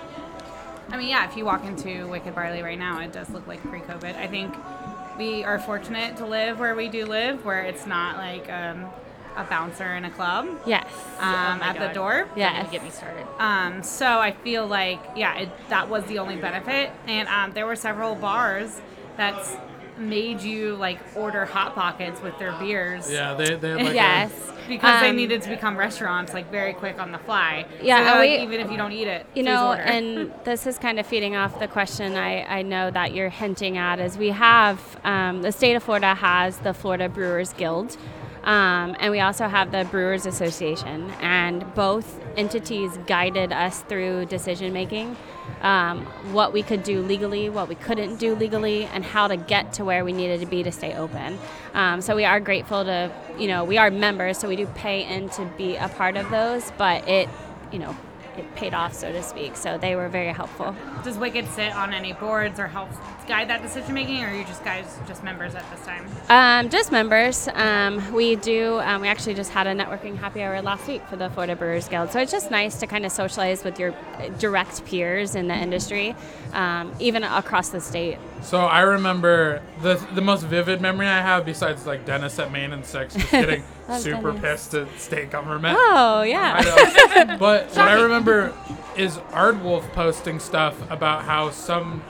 [0.91, 3.63] I mean, yeah, if you walk into Wicked Barley right now, it does look like
[3.63, 4.17] pre COVID.
[4.17, 4.55] I think
[5.19, 8.87] we are fortunate to live where we do live, where it's not like um,
[9.37, 10.85] a bouncer in a club yes
[11.19, 12.25] um, my at the door.
[12.29, 13.27] Don't yes even get me started.
[13.39, 16.91] Um, so I feel like, yeah, it, that was the only benefit.
[17.07, 18.81] And um, there were several bars
[19.17, 19.57] that's
[19.99, 23.11] made you like order hot pockets with their beers.
[23.11, 24.33] Yeah, they they had like a- yes
[24.67, 27.67] Because they Um, needed to become restaurants like very quick on the fly.
[27.83, 29.83] Yeah, So they're like, we- even if you don't eat it, You know, order.
[29.83, 33.77] and this is kind of feeding off the question I, I know that you're hinting
[33.79, 37.97] at is we have um, the state of Florida has the Florida Brewers Guild,
[38.45, 44.73] um, and we also have the Brewers Association, and both entities guided us through decision
[44.73, 45.17] making.
[45.63, 49.75] um, what we could do legally, what we couldn't do legally, and how to get
[49.75, 51.39] to where we needed to be to stay open.
[51.75, 55.05] Um, so we are grateful to, you know, we are members, so we do pay
[55.05, 57.29] in to be a part of those, but it,
[57.73, 57.97] you know,
[58.37, 59.57] it paid off, so to speak.
[59.57, 60.75] So they were very helpful.
[61.05, 62.91] Does Wicked sit on any boards or help
[63.31, 66.05] guide that decision making, or are you just guys just members at this time?
[66.29, 67.49] Um, just members.
[67.55, 68.81] Um, we do.
[68.81, 71.87] Um, we actually just had a networking happy hour last week for the Florida Brewers
[71.87, 72.11] Guild.
[72.11, 73.95] So it's just nice to kind of socialize with your
[74.41, 76.17] direct peers in the industry,
[76.53, 78.19] um, even across the state.
[78.43, 82.73] So I remember the the most vivid memory I have, besides like Dennis at Main
[82.73, 83.63] and Six, just getting
[83.97, 84.41] super Dennis.
[84.41, 85.79] pissed at state government.
[85.79, 86.57] Oh yeah.
[86.59, 87.37] I know.
[87.39, 88.53] but what I remember
[88.97, 92.03] is Aardwolf posting stuff about how some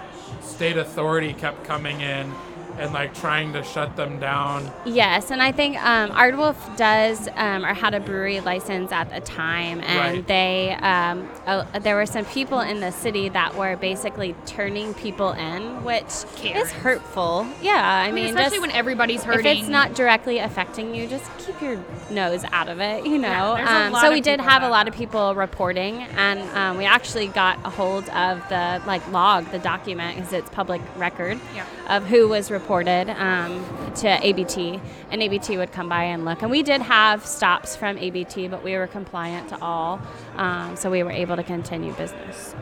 [0.43, 2.32] state authority kept coming in
[2.81, 4.70] and like trying to shut them down.
[4.85, 9.20] Yes, and I think um, Aardwolf does um, or had a brewery license at the
[9.20, 10.26] time, and Right.
[10.26, 15.33] they um, uh, there were some people in the city that were basically turning people
[15.33, 16.07] in, which
[16.37, 16.66] Karens.
[16.66, 17.47] is hurtful.
[17.62, 19.47] Yeah, I, I mean, mean, especially just- when everybody's hurting.
[19.47, 21.78] If it's not directly affecting you, just keep your
[22.11, 23.57] nose out of it, you know.
[23.57, 26.85] Yeah, um, so we did people have a lot of people reporting, and um, we
[26.87, 31.64] actually got a hold of the like log, the document, because it's public record Yeah.
[31.89, 33.66] of who was reported um,
[33.97, 36.41] to ABT, and ABT would come by and look.
[36.43, 40.01] And we did have stops from ABT, but we were compliant to all,
[40.37, 42.55] um, so we were able to continue business.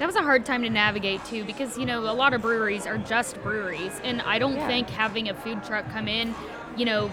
[0.00, 2.84] That was a hard time to navigate too because you know a lot of breweries
[2.84, 4.66] are just breweries, and I don't Yeah.
[4.66, 6.34] think having a food truck come in,
[6.76, 7.08] you know,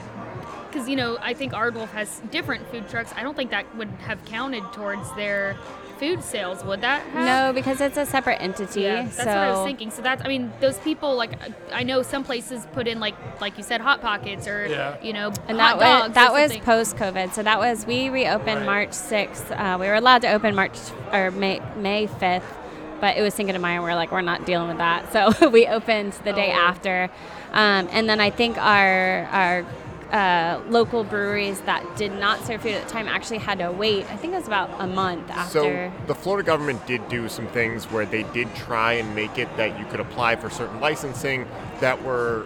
[0.67, 3.13] because you know I think Aardwolf has different food trucks.
[3.15, 5.55] I don't think that would have counted towards their
[5.99, 6.63] food sales.
[6.63, 7.01] Would that?
[7.07, 7.25] Have?
[7.25, 8.81] No, because it's a separate entity.
[8.81, 9.91] Yeah, that's so what I was thinking.
[9.91, 11.31] So that's, I mean, those people like
[11.71, 14.97] I know some places put in like like you said, hot pockets or Yeah.
[15.01, 17.33] you know, And hot that was dogs that was post COVID.
[17.33, 18.65] So that was we reopened Right.
[18.65, 19.51] March sixth.
[19.51, 20.77] Uh, we were allowed to open March
[21.11, 22.57] or May May fifth,
[23.01, 23.81] but it was Cinco de Mayo.
[23.81, 26.59] We're like we're not dealing with that, so we opened the day Oh.
[26.59, 27.09] after.
[27.53, 29.65] Um, and then I think our our
[30.11, 34.09] uh, local breweries that did not serve food at the time actually had to wait.
[34.11, 35.59] I think it was about a month after.
[35.59, 39.55] So the Florida government did do some things where they did try and make it
[39.57, 41.47] that you could apply for certain licensing
[41.79, 42.45] that were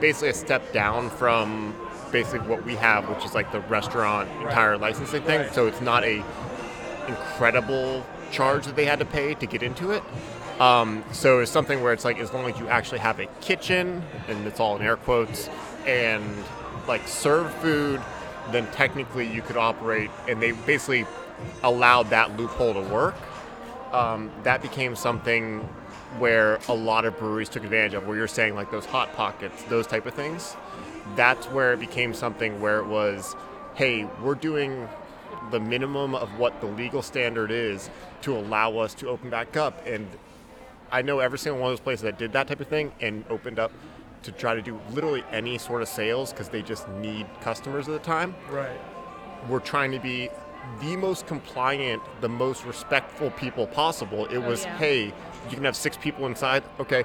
[0.00, 1.74] basically a step down from
[2.12, 5.40] basically what we have, which is like the restaurant entire licensing thing.
[5.40, 5.54] Right.
[5.54, 6.24] So it's not a
[7.08, 10.02] incredible charge that they had to pay to get into it.
[10.60, 14.02] Um, so it's something where it's like as long as you actually have a kitchen,
[14.28, 15.48] and it's all in air quotes,
[15.86, 16.22] and
[16.90, 18.02] like serve food,
[18.50, 20.10] then technically you could operate.
[20.28, 21.06] And they basically
[21.62, 23.14] allowed that loophole to work.
[23.92, 25.60] Um, that became something
[26.18, 28.06] where a lot of breweries took advantage of.
[28.06, 30.56] Where you're saying like those hot pockets, those type of things.
[31.16, 33.34] That's where it became something where it was,
[33.74, 34.88] hey, we're doing
[35.50, 37.88] the minimum of what the legal standard is
[38.22, 39.86] to allow us to open back up.
[39.86, 40.06] And
[40.92, 43.24] I know every single one of those places that did that type of thing and
[43.30, 43.72] opened up
[44.22, 47.92] to try to do literally any sort of sales because they just need customers at
[47.92, 48.34] the time.
[48.50, 48.80] Right.
[49.48, 50.28] We're trying to be
[50.80, 54.26] the most compliant, the most respectful people possible.
[54.26, 54.76] It oh, was, yeah.
[54.76, 56.62] hey, you can have six people inside.
[56.78, 57.04] Okay,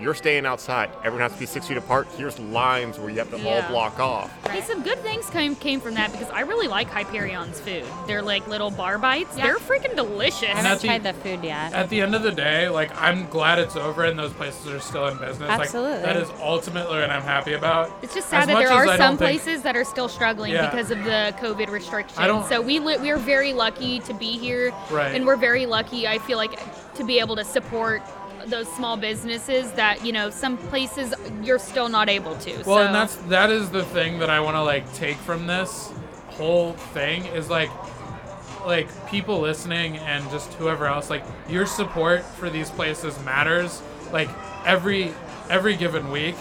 [0.00, 0.90] you're staying outside.
[1.04, 2.08] Everyone has to be six feet apart.
[2.16, 3.62] Here's lines where you have to Yeah.
[3.62, 4.30] all block off.
[4.48, 7.84] Hey, some good things came came from that because I really like Hyperion's food.
[8.06, 9.36] They're like little bar bites.
[9.36, 9.44] Yeah.
[9.44, 10.42] They're freaking delicious.
[10.44, 11.72] I haven't at the- tried the food yet.
[11.72, 14.80] At the end of the day, like I'm glad it's over and those places are
[14.80, 15.50] still in business.
[15.50, 15.92] Absolutely.
[15.98, 17.90] Like that is ultimately what I'm happy about.
[18.02, 20.52] It's just As sad that there are some don't think- places that are still struggling
[20.52, 20.70] Yeah.
[20.70, 22.18] because of the COVID restrictions.
[22.18, 25.14] I don't- so we li- we are very lucky to be here, Right.
[25.14, 26.08] and we're very lucky.
[26.08, 26.58] I feel like
[26.94, 28.02] to be able to support
[28.46, 32.52] those small businesses that you know some places you're still not able to.
[32.64, 32.78] Well, so.
[32.78, 35.92] and that's that is the thing that I want to like take from this
[36.28, 37.70] whole thing is like
[38.64, 43.82] like people listening and just whoever else like your support for these places matters
[44.12, 44.28] like
[44.66, 45.14] every
[45.48, 46.34] every given week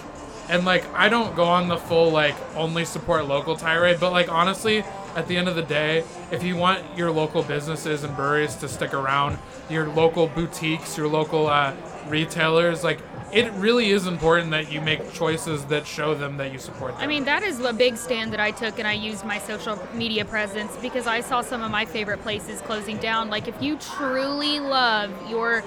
[0.49, 4.29] and like I don't go on the full like only support local tirade but like
[4.29, 4.83] honestly
[5.15, 8.67] at the end of the day if you want your local businesses and breweries to
[8.67, 9.37] stick around
[9.69, 11.73] your local boutiques your local uh,
[12.07, 12.99] retailers like
[13.31, 17.01] it really is important that you make choices that show them that you support them
[17.01, 19.79] I mean, that is a big stand that I took, and I used my social
[19.93, 23.29] media presence because I saw some of my favorite places closing down.
[23.29, 25.63] Like, if you truly love your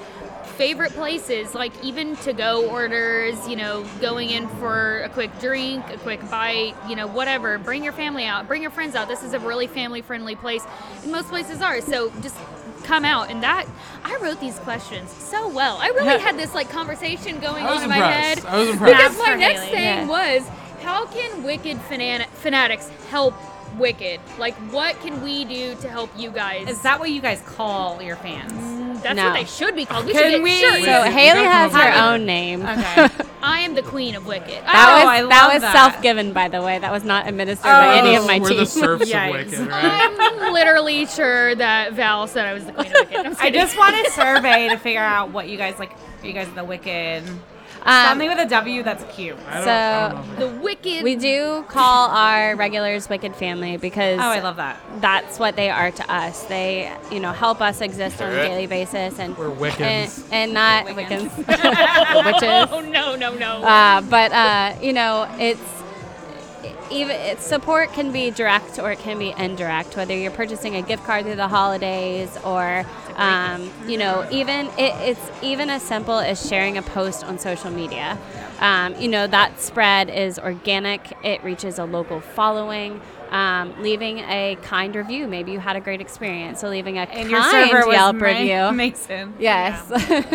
[0.53, 5.84] favorite places, like even to go orders, you know, going in for a quick drink,
[5.90, 9.09] a quick bite, you know, whatever, bring your family out, bring your friends out.
[9.09, 10.64] This is a really family friendly place,
[11.03, 11.80] and most places are.
[11.80, 12.36] So just
[12.84, 13.64] come out and that
[14.05, 15.76] I wrote these questions so well.
[15.80, 18.44] I really had this like conversation going on in my head.
[18.44, 18.96] I was impressed.
[18.96, 19.72] Because my next Haley.
[19.72, 20.07] thing Yeah.
[20.09, 20.48] was
[20.82, 23.34] how can Wicked fanat- fanatics help
[23.78, 24.20] Wicked?
[24.38, 26.68] Like, what can we do to help you guys?
[26.68, 28.53] Is that what you guys call your fans?
[29.03, 29.26] That's No.
[29.26, 30.07] what they should be called.
[30.07, 30.84] We Can should get we- shirts.
[30.84, 32.62] So Haley has her own name.
[32.62, 33.09] Okay.
[33.44, 34.48] I am the queen of Wicked.
[34.64, 36.78] That Oh, was I that was self-given, by the way.
[36.78, 37.98] That was not administered by Oh.
[38.07, 38.59] any of my We're team.
[38.59, 40.16] the serfs of Wicked, right?
[40.20, 43.16] I'm literally sure that Val said I was the queen of Wicked.
[43.26, 43.61] I'm I kidding.
[43.61, 45.90] just want a survey to figure out what you guys like.
[46.22, 47.24] Are you guys the Wicked?
[47.84, 49.36] Um, Something with a W that's cute.
[49.48, 50.54] I don't, I don't So- know.
[50.54, 51.02] the Wicked.
[51.02, 54.78] we do call our regulars Wicked Family because Oh, I love that.
[55.00, 56.44] that's what they are to us.
[56.44, 60.28] They, you know, help us exist on a daily basis, and We're and, Wiccans.
[60.30, 61.28] and not Wiccans.
[61.30, 62.68] Wiccans, witches.
[62.72, 63.62] Oh no no no.
[63.62, 65.60] Uh, but uh, you know, it's
[66.93, 69.97] even support can be direct or it can be indirect.
[69.97, 72.84] Whether you're purchasing a gift card through the holidays or
[73.16, 77.70] um, you know, even it, it's even as simple as sharing a post on social
[77.70, 78.18] media.
[78.61, 81.12] Um, you know, that spread is organic.
[81.24, 83.01] It reaches a local following.
[83.32, 85.26] Um, leaving a kind review.
[85.26, 86.60] Maybe you had a great experience.
[86.60, 88.72] So leaving a And kind your server was Yelp Ma- review.
[88.76, 89.34] Mason.
[89.38, 89.88] Yes.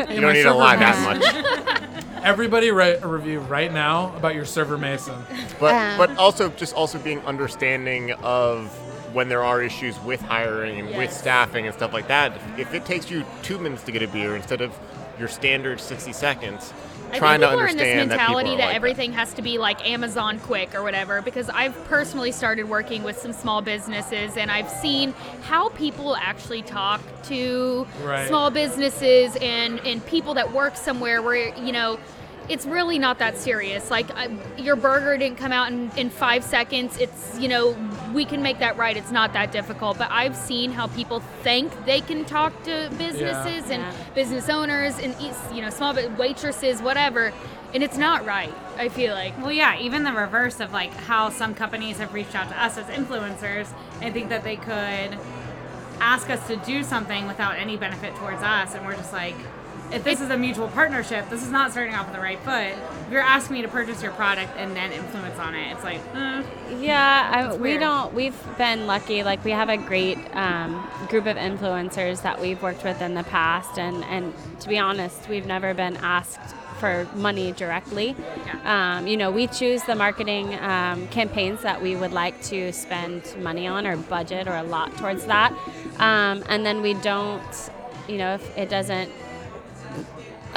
[0.09, 2.03] You don't need to lie that much.
[2.23, 5.13] Everybody write a review right now about your server Mason.
[5.59, 8.67] But Um, but also just also being understanding of
[9.13, 12.33] when there are issues with hiring and with staffing and stuff like that.
[12.57, 14.71] If it takes you two minutes to get a beer instead of
[15.19, 16.73] your standard 60 seconds,
[17.11, 19.13] I trying think to people are in this understand that people mentality that, like everything
[19.13, 21.21] has to be like Amazon quick or whatever.
[21.21, 25.13] Because I've personally started working with some small businesses, and I've seen
[25.43, 28.27] how people actually talk to Right.
[28.27, 31.99] small businesses and and people that work somewhere where you know.
[32.49, 33.91] It's really not that serious.
[33.91, 36.97] Like I, your burger didn't come out in, in five seconds.
[36.97, 37.73] It's you know
[38.13, 38.95] we can make that right.
[38.97, 39.97] It's not that difficult.
[39.97, 43.91] But I've seen how people think they can talk to businesses and Yeah.
[44.15, 45.15] business owners and
[45.55, 47.31] you know small waitresses whatever
[47.73, 51.29] and it's not right i feel like Well, yeah, even the reverse of like how
[51.29, 53.67] some companies have reached out to us as influencers
[54.01, 55.17] and think that they could
[55.99, 59.35] ask us to do something without any benefit towards us, and we're just like,
[59.91, 62.73] if this is a mutual partnership, this is not starting off with the right foot.
[63.05, 66.01] If you're asking me to purchase your product and then influence on it, it's like,
[66.13, 66.43] eh.
[66.79, 68.13] Yeah, I, we don't.
[68.13, 69.23] We've been lucky.
[69.23, 73.23] Like we have a great um, group of influencers that we've worked with in the
[73.23, 78.15] past, and and to be honest, we've never been asked for money directly.
[78.63, 83.35] Um, you know, we choose the marketing um, campaigns that we would like to spend
[83.39, 85.51] money on or budget or a lot towards that,
[85.99, 87.71] um, and then we don't.
[88.07, 89.11] You know, if it doesn't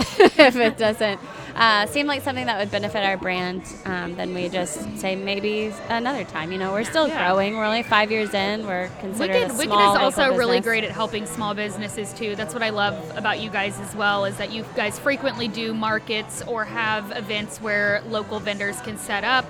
[0.19, 1.21] if it doesn't
[1.55, 5.73] uh, seem like something that would benefit our brand, um, then we just say maybe
[5.89, 6.53] another time.
[6.53, 7.27] You know, we're still Yeah.
[7.27, 7.57] growing.
[7.57, 8.67] We're only five years in.
[8.67, 12.55] We're considered wicked, wicked is also local really great at helping small businesses too that's
[12.55, 16.43] what i love about you guys as well is that you guys frequently do markets
[16.47, 19.45] or have events where local vendors can set up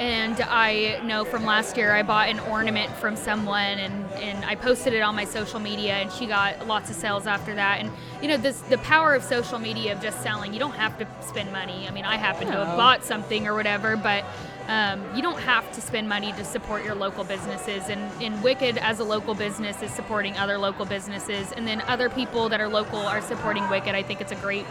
[0.00, 4.54] and I know from last year I bought an ornament from someone and, and I
[4.54, 7.80] posted it on my social media and she got lots of sales after that.
[7.80, 7.92] And
[8.22, 11.06] you know, this the power of social media of just selling, you don't have to
[11.20, 11.86] spend money.
[11.86, 14.24] I mean I happen to have bought something or whatever, but
[14.68, 17.90] um, you don't have to spend money to support your local businesses.
[17.90, 22.08] And, and Wicked, as a local business, is supporting other local businesses, and then other
[22.08, 23.96] people that are local are supporting Wicked.
[23.96, 24.64] I think it's a great,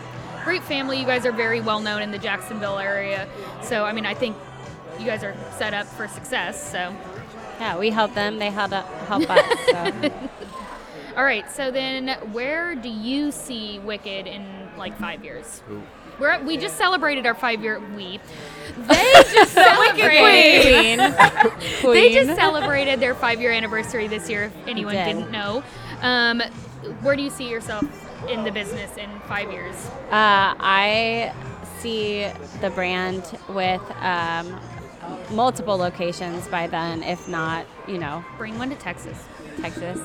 [0.46, 0.98] great family.
[0.98, 3.28] You guys are very well known in the Jacksonville area,
[3.62, 4.38] so I mean, I think
[5.00, 6.72] you guys are set up for success.
[6.72, 6.96] So,
[7.60, 8.38] Yeah, we help them.
[8.40, 9.60] They help help us.
[9.70, 10.12] So.
[11.18, 11.50] all right.
[11.52, 14.46] So then, where do you see Wicked in
[14.78, 15.62] like five years?
[15.72, 15.82] Ooh.
[16.20, 18.20] We're, we just celebrated our five year we.
[18.88, 21.00] They just celebrated.
[21.00, 21.94] Queen.
[21.94, 25.06] They just celebrated their five year anniversary this year, if anyone did.
[25.06, 25.64] didn't know.
[26.02, 26.42] Um,
[27.02, 27.84] where do you see yourself
[28.30, 29.76] in the business in five years?
[30.12, 31.34] Uh, I
[31.80, 32.28] see
[32.62, 34.60] the brand with um,
[35.32, 39.18] multiple locations by then, if not, you know, Bring one to Texas.
[39.62, 40.00] Texas.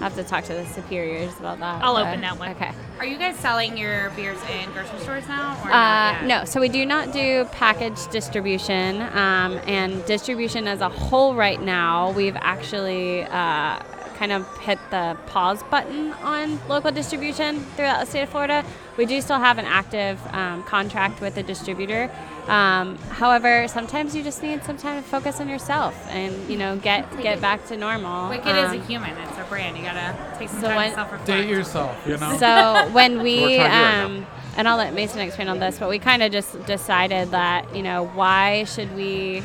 [0.00, 1.82] I have to talk to the superiors about that.
[1.84, 2.50] I'll but- open that one.
[2.52, 2.70] Okay.
[2.98, 5.54] Are you guys selling your beers in grocery stores now?
[5.64, 10.88] Or Uh, no, so we do not do package distribution um, and distribution as a
[10.88, 12.12] whole right now.
[12.12, 13.80] We've actually uh,
[14.16, 18.64] kind of hit the pause button on local distribution throughout the state of Florida.
[18.96, 22.10] We do still have an active um, contract with a distributor.
[22.48, 26.76] Um, however, sometimes you just need some time to focus on yourself and you know
[26.76, 28.28] get get back to normal.
[28.30, 29.16] Wicked is Um, a human.
[29.18, 29.76] It's a brand.
[29.76, 31.26] You gotta take some So time when- to self-reflect.
[31.26, 32.36] Date yourself, you know?
[32.38, 34.26] so when we're we, trying to do right um,
[34.58, 37.82] and I'll let Mason expand on this, but we kind of just decided that you
[37.82, 39.42] know why should we,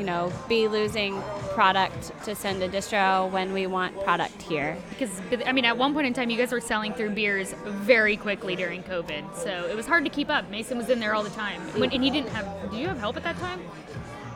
[0.00, 1.20] you know, be losing
[1.52, 4.78] product to send a distro when we want product here?
[4.88, 5.10] Because,
[5.44, 8.56] I mean, at one point in time, you guys were selling through beers very quickly
[8.56, 9.36] during COVID.
[9.36, 10.50] So it was hard to keep up.
[10.50, 11.60] Mason was in there all the time.
[11.78, 13.60] When, and he didn't have, did you have help at that time?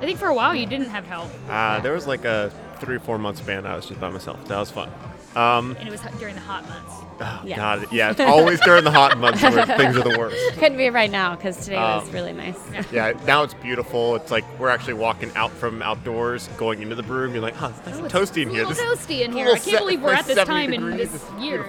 [0.01, 1.31] I think for a while you didn't have help.
[1.49, 4.47] Uh, there was like a three or four month span I was just by myself.
[4.49, 4.91] That was fun.
[5.35, 6.95] Um, and it was hu- during the hot months.
[7.21, 7.57] Oh, Yes.
[7.59, 10.37] God, yeah, it's always during the hot months where things are the worst.
[10.59, 12.59] Couldn't be right now because today was Um, really nice.
[12.93, 14.17] Yeah, now it's beautiful.
[14.17, 17.55] It's like we're actually walking out from outdoors, going into the brew, and you're like,
[17.57, 18.67] huh, it's nice Oh, it's toasty in here.
[18.67, 19.47] This- toasty in here.
[19.47, 21.65] I can't se- believe we're at this 70 time in this It's year.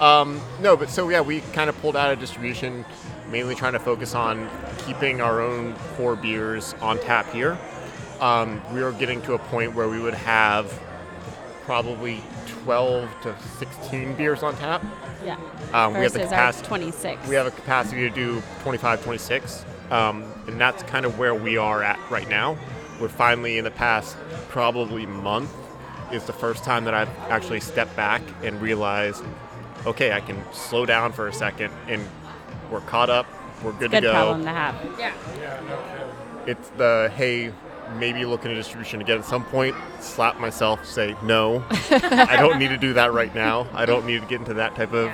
[0.00, 2.84] Um, no, but so yeah, we kind of pulled out of distribution,
[3.30, 4.48] mainly trying to focus on
[4.86, 7.56] keeping our own core beers on tap here.
[8.20, 10.72] Um, we were getting to a point where we would have
[11.64, 12.22] probably
[12.64, 14.84] 12 to 16 beers on tap.
[15.24, 15.36] Yeah.
[15.72, 16.66] Um, we have the Versus our capacity.
[16.68, 17.28] 26.
[17.28, 21.56] We have a capacity to do 25, 26, um, and that's kind of where we
[21.56, 22.56] are at right now.
[23.00, 24.16] We're finally in the past
[24.48, 25.50] probably month
[26.12, 29.24] is the first time that I've actually stepped back and realized,
[29.86, 32.06] okay, I can slow down for a second, and
[32.70, 33.26] we're caught up.
[33.64, 34.12] We're good Good to go.
[34.12, 34.74] Good problem to have.
[34.98, 35.14] Yeah.
[35.38, 36.14] Yeah, no kidding.
[36.46, 37.52] It's the hey,
[37.96, 39.74] maybe look into distribution again at some point.
[40.00, 43.66] Slap myself, say no, I don't need to do that right now.
[43.72, 45.10] I don't need to get into that type of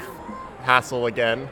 [0.62, 1.48] hassle again.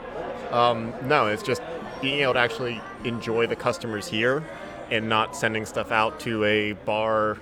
[0.51, 1.61] Um, no, it's just
[2.01, 4.43] being able to actually enjoy the customers here
[4.89, 7.37] and not sending stuff out to a bar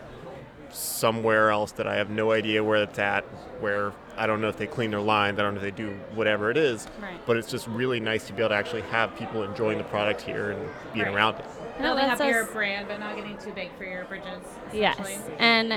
[0.72, 3.24] somewhere else that I have no idea where it's at,
[3.62, 5.92] where I don't know if they clean their lines, I don't know if they do
[6.14, 6.88] whatever it is.
[7.02, 7.20] Right.
[7.26, 10.22] But it's just really nice to be able to actually have people enjoying the product
[10.22, 11.16] here and being Right.
[11.16, 11.46] around it.
[11.80, 14.28] No, Building up your brand, but not getting too big for your bridges.
[14.74, 15.74] Yes, and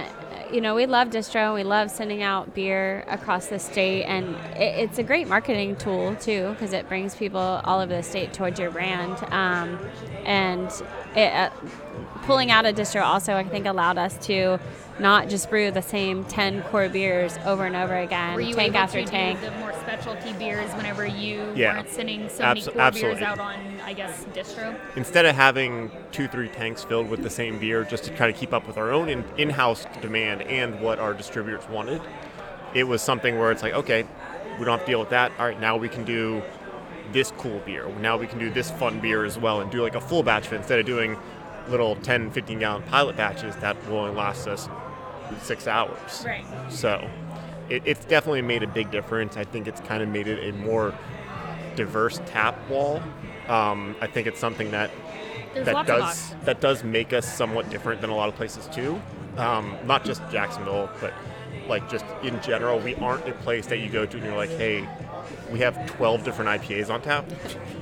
[0.50, 1.54] you know we love distro.
[1.54, 6.16] We love sending out beer across the state, and it, it's a great marketing tool
[6.16, 9.22] too because it brings people all over the state towards your brand.
[9.32, 9.78] Um,
[10.24, 10.70] and
[11.14, 11.50] it, uh,
[12.30, 14.60] pulling out a distro also, I think, allowed us to
[15.00, 18.68] not just brew the same ten core beers over and over again, Were you tank
[18.74, 19.40] able after to tank.
[19.40, 21.74] do the more specialty beers whenever you Yeah.
[21.74, 23.20] weren't sending so Abs- many core absolutely.
[23.20, 24.76] beers out on, I guess, distro?
[24.94, 28.32] instead of having two, three tanks filled with the same beer just to try to
[28.32, 32.00] keep up with our own in- in-house demand and what our distributors wanted,
[32.74, 34.04] it was something where it's like, okay,
[34.56, 35.32] we don't have to deal with that.
[35.40, 36.42] All right, now we can do
[37.12, 37.86] this cool beer.
[38.00, 40.46] Now we can do this fun beer as well and do like a full batch
[40.46, 41.16] of it instead of doing
[41.70, 44.68] little 10, 15 gallon pilot batches that will only last us
[45.40, 46.24] six hours.
[46.26, 46.44] Right.
[46.68, 47.08] So
[47.68, 49.36] it, it's definitely made a big difference.
[49.36, 50.94] I think it's kind of made it a more
[51.76, 53.02] diverse tap wall.
[53.48, 54.90] Um, I think it's something that
[55.54, 59.00] There's that does that does make us somewhat different than a lot of places too.
[59.36, 61.12] Um, not just Jacksonville, but
[61.68, 64.50] like just in general, we aren't a place that you go to and you're like,
[64.50, 64.86] hey,
[65.52, 67.24] we have 12 different IPAs on tap.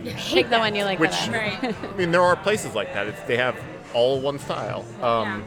[0.04, 1.58] Pick the one you like Which- Right.
[1.62, 3.06] I mean, there are places like that.
[3.08, 3.56] It's, they have
[3.94, 4.84] all one style.
[5.02, 5.44] Um,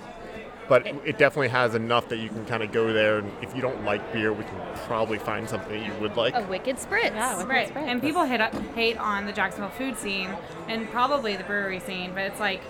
[0.69, 3.61] But it definitely has enough that you can kind of go there, and if you
[3.61, 4.55] don't like beer, we can
[4.87, 6.33] probably find something that you would like.
[6.33, 7.13] A wicked spritz.
[7.13, 7.65] Yeah, with- Right.
[7.65, 7.89] That's right.
[7.89, 8.39] And people hate
[8.73, 10.29] hate on the Jacksonville food scene
[10.69, 12.61] and probably the brewery scene, but it's like,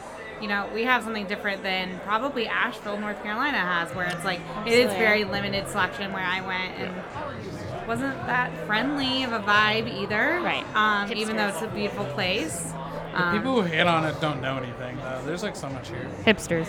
[0.42, 4.40] you know, we have something different than probably Asheville, North Carolina has, where it's like
[4.66, 9.88] it is very limited selection where I went and wasn't that friendly of a vibe
[9.94, 10.40] either.
[10.42, 10.66] Right.
[10.76, 12.74] Um, even though it's a beautiful place.
[13.14, 15.22] Um, People who hate on it don't know anything, though.
[15.26, 16.08] There's like so much here.
[16.26, 16.68] Hipsters.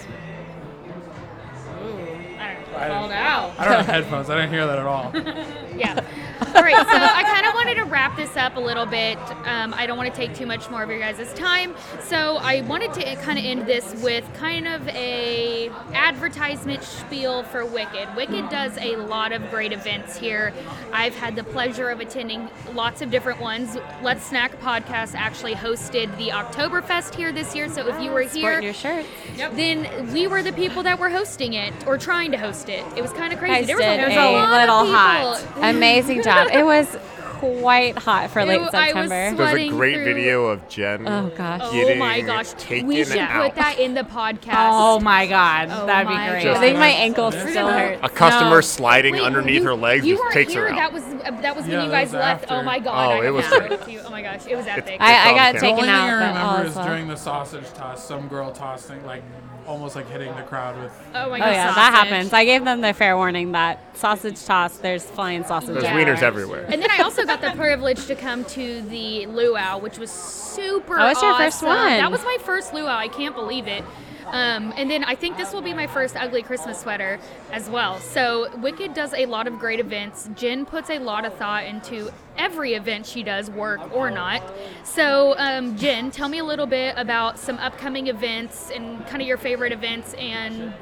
[2.75, 3.53] I, called out.
[3.59, 4.31] I don't have headphones.
[4.31, 5.13] I didn't hear that at all.
[5.73, 5.95] Yeah.
[6.55, 9.17] All right, so I kind of wanted to wrap this up a little bit.
[9.47, 12.61] Um, I don't want to take too much more of your guys' time, so I
[12.63, 18.15] wanted to kind of end this with kind of a advertisement spiel for Wicked.
[18.17, 20.53] Wicked does a lot of great events here.
[20.93, 23.79] I've had the pleasure of attending lots of different ones.
[24.03, 28.31] Let's Snack Podcast actually hosted the Oktoberfest here this year, so if you were here,
[28.61, 29.07] Sporting your shirt.
[29.37, 29.53] Yep.
[29.57, 32.85] then we were the people that were hosting it or trying to host it.
[32.97, 33.67] It was kind of crazy.
[33.67, 35.53] there was a, was a a lot little of people.
[35.63, 35.75] hot.
[35.75, 36.49] Amazing job.
[36.53, 36.97] It was
[37.43, 39.09] quite hot for late Ew, I was September.
[39.09, 41.09] There's a sweating great through- video of Jen.
[41.09, 41.61] Oh gosh.
[41.65, 42.53] Oh getting my gosh.
[42.53, 43.43] taken We should out.
[43.47, 44.55] put that in the podcast.
[44.71, 46.47] Oh my god, Oh that'd be my great.
[46.47, 48.01] I think my ankle We're still gonna- hurts.
[48.05, 48.61] A customer No.
[48.61, 50.63] sliding Wait, underneath you- her legs You just weren't takes here.
[50.63, 50.77] her out.
[50.77, 52.43] That was uh, that was Yeah, when you that guys was left.
[52.45, 52.55] after.
[52.55, 53.13] Oh my god.
[53.19, 53.89] Oh, I it was to great.
[53.89, 54.01] you.
[54.07, 54.97] Oh my gosh, it was epic.
[55.01, 55.53] I, I got on camera.
[55.53, 56.87] The taken only out, thing I but remember is is well.
[56.87, 59.23] during the sausage toss, some girl tossing, like,
[59.67, 60.93] almost like hitting the crowd with.
[61.15, 61.51] oh my Oh god.
[61.53, 61.77] yeah, sausage.
[61.77, 62.33] that happens.
[62.33, 64.77] I gave them the fair warning that sausage toss.
[64.79, 65.71] There's flying sausage.
[65.75, 65.95] There's Yeah.
[65.97, 66.67] wieners everywhere.
[66.69, 70.99] And then I also got the privilege to come to the luau, which was super.
[70.99, 71.69] Oh, it's your first awesome.
[71.69, 71.99] one.
[71.99, 72.97] That was my first luau.
[72.97, 73.85] I can't believe it.
[74.27, 77.19] Um, and then I think this will be my first ugly Christmas sweater
[77.51, 77.99] as well.
[77.99, 80.31] So Wicked does a lot of great events.
[80.35, 84.43] Jen puts a lot of thought into every event she does, work or not.
[84.85, 89.29] So um, Jen, tell me a little bit about some upcoming events and kind of
[89.29, 90.73] your favorite events and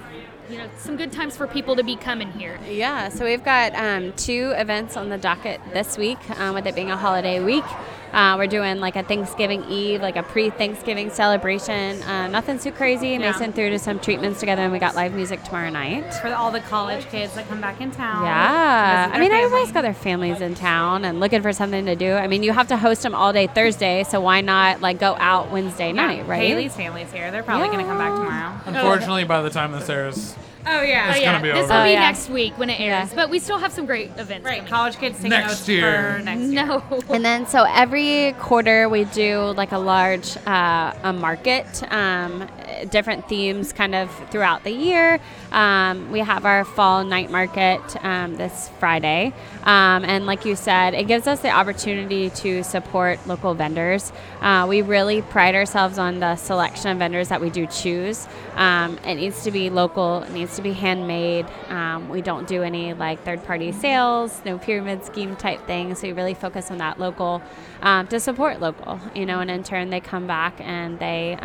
[0.51, 2.59] you know some good times for people to be coming here.
[2.69, 6.75] Yeah, so we've got um, two events on the docket this week, um, with it
[6.75, 7.65] being a holiday week.
[8.13, 12.03] Uh, we're doing like a Thanksgiving Eve, like a pre-Thanksgiving celebration.
[12.03, 13.17] Uh, nothing too crazy.
[13.19, 16.13] Mason threw to some treatments together, and we got live music tomorrow night.
[16.15, 18.25] For all the college kids that come back in town.
[18.25, 19.11] Yeah.
[19.13, 22.13] I their mean, everybody's got their families in town and looking for something to do.
[22.15, 25.17] I mean, you have to host them all day Thursday, so why not like go
[25.19, 26.43] out Wednesday Yeah, night, right?
[26.49, 27.31] Haley's family's here.
[27.31, 28.61] They're probably going to come back tomorrow.
[28.67, 30.35] Unfortunately, by the time this airs,
[30.67, 31.09] Oh, yeah.
[31.11, 31.75] It's Oh, yeah, gonna be this over.
[31.75, 32.01] will Oh, be yeah.
[32.01, 33.17] next week when it airs, Yeah.
[33.17, 34.45] but we still have some great events.
[34.45, 34.71] Right, coming.
[34.71, 36.15] college kids take Next notes year.
[36.19, 36.67] for next year.
[36.67, 36.83] No.
[37.11, 42.47] And then, so every quarter we do like a large uh, a market, um,
[42.91, 45.19] different themes kind of throughout the year.
[45.53, 49.33] Um, we have our fall night market um, this Friday,
[49.65, 54.13] um, and like you said, it gives us the opportunity to support local vendors.
[54.41, 58.29] Uh, we really pride ourselves on the selection of vendors that we do choose.
[58.55, 60.23] Um, it needs to be local.
[60.23, 61.47] It needs to be handmade.
[61.69, 66.03] Um, we don't do any like third-party sales, no pyramid scheme type things.
[66.03, 67.43] We really focus on that local
[67.83, 69.01] um, to support local.
[69.15, 71.37] You know, and in turn they come back and they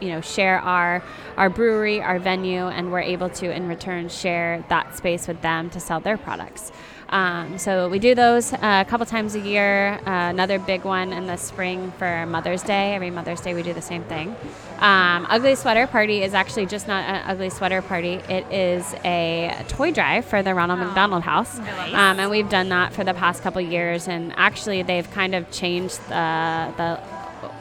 [0.00, 1.02] you know share our
[1.36, 5.70] our brewery, our venue, and we're able to in return share that space with them
[5.70, 6.72] to sell their products.
[7.10, 10.00] Um, so we do those uh, a couple times a year.
[10.06, 12.94] Uh, another big one in the spring for Mother's Day.
[12.94, 14.34] Every Mother's Day we do the same thing.
[14.78, 18.14] Um, ugly Sweater Party is actually just not an ugly sweater party.
[18.28, 21.94] It is a toy drive for the Ronald McDonald House, Nice.
[21.94, 24.08] um, and we've done that for the past couple years.
[24.08, 27.00] And actually, they've kind of changed the the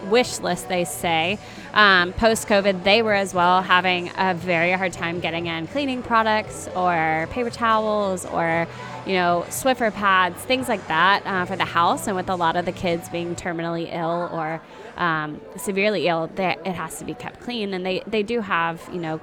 [0.06, 1.40] wish list, they say.
[1.74, 6.04] Um, Post COVID, they were as well having a very hard time getting in cleaning
[6.04, 8.68] products or paper towels or,
[9.06, 12.08] you know, Swiffer pads, things like that uh, for the house.
[12.08, 14.62] And with a lot of the kids being terminally ill or
[14.98, 17.74] um, severely ill, they, it has to be kept clean.
[17.74, 19.20] And they, they do have, you know,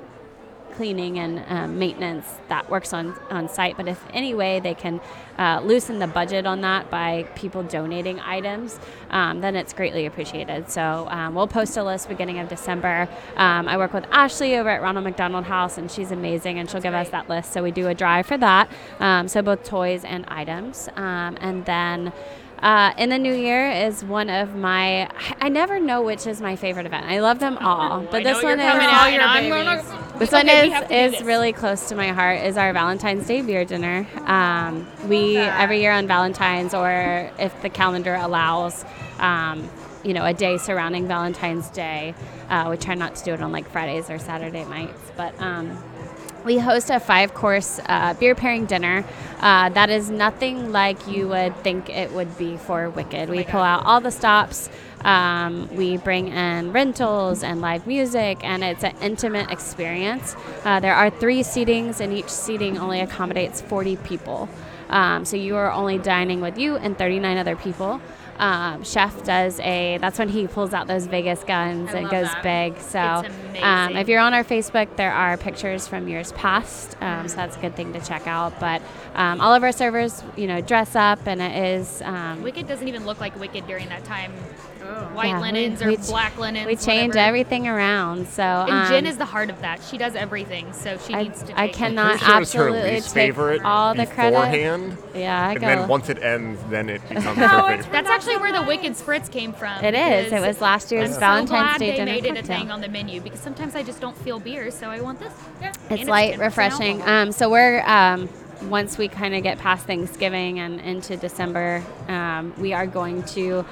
[0.81, 3.77] cleaning and um, maintenance that works on, on site.
[3.77, 4.99] But if any way they can
[5.37, 10.71] uh, loosen the budget on that by people donating items, um, then it's greatly appreciated.
[10.71, 13.11] So um, we'll post a list beginning of December.
[13.37, 16.81] Um, I work with Ashley over at Ronald McDonald House, and she's amazing, and she'll
[16.81, 17.53] give us that list.
[17.53, 18.71] So we do a drive for that.
[19.01, 22.11] Um, so both toys and items, um, and then.
[22.63, 25.09] Uh, in the new year is one of my.
[25.41, 27.07] I never know which is my favorite event.
[27.07, 29.85] I love them all, but this one is out, all your and I'm babies.
[29.89, 31.21] gonna- this Okay, one we have is, this.
[31.23, 32.41] is really close to my heart.
[32.41, 34.07] Is our Valentine's Day beer dinner.
[34.27, 38.85] Um, we every year on Valentine's, or if the calendar allows,
[39.21, 39.67] um,
[40.05, 42.15] you know, a day surrounding Valentine's Day.
[42.51, 45.33] Uh, we try not to do it on like Fridays or Saturday nights, but.
[45.41, 45.79] Um,
[46.45, 49.05] we host a five course uh, beer pairing dinner
[49.41, 53.31] uh, that is nothing like you would think it would be for Wicked.
[53.31, 54.69] We pull out all the stops,
[55.03, 60.37] um, we bring in rentals and live music, and it's an intimate experience.
[60.65, 64.49] Uh, there are three seatings, and each seating only accommodates 40 people.
[64.91, 68.01] Um, so you are only dining with you and 39 other people.
[68.41, 72.27] Um, chef does a that's when he pulls out those Vegas guns I and goes
[72.33, 72.43] that.
[72.43, 72.81] big.
[72.81, 73.23] So
[73.55, 77.37] It's um, if you're on our Facebook, there are pictures from years past, um, so
[77.37, 78.59] that's a good thing to check out.
[78.59, 78.81] But
[79.15, 82.89] um, all of our servers, you know, dress up, and it is um, Wicked doesn't
[82.89, 84.33] even look like Wicked during that time.
[84.83, 85.05] Oh.
[85.15, 86.67] White Yeah, linens we or ch- black linens.
[86.67, 87.29] we change whatever.
[87.29, 88.27] everything around.
[88.27, 89.81] So And um, Jen is the heart of that.
[89.85, 91.61] She does everything, so she I, needs to.
[91.61, 94.31] I cannot Pretty sure her absolutely least take favorite all the credit.
[94.37, 95.67] beforehand, Yeah, I and go.
[95.67, 97.81] then once it ends, then it becomes No, perfect.
[97.81, 99.83] it's That's actually where the Wicked Spritz came from.
[99.85, 100.33] It is.
[100.33, 102.59] It was last year's I'm so Valentine's glad Day they dinner made it a cocktail.
[102.59, 105.33] thing on the menu because sometimes I just don't feel beer, so I want this.
[105.61, 107.03] And It's light, 10% refreshing.
[107.03, 108.29] Um, so we're um,
[108.69, 113.65] once we kind of get past Thanksgiving and into December, um, we are going to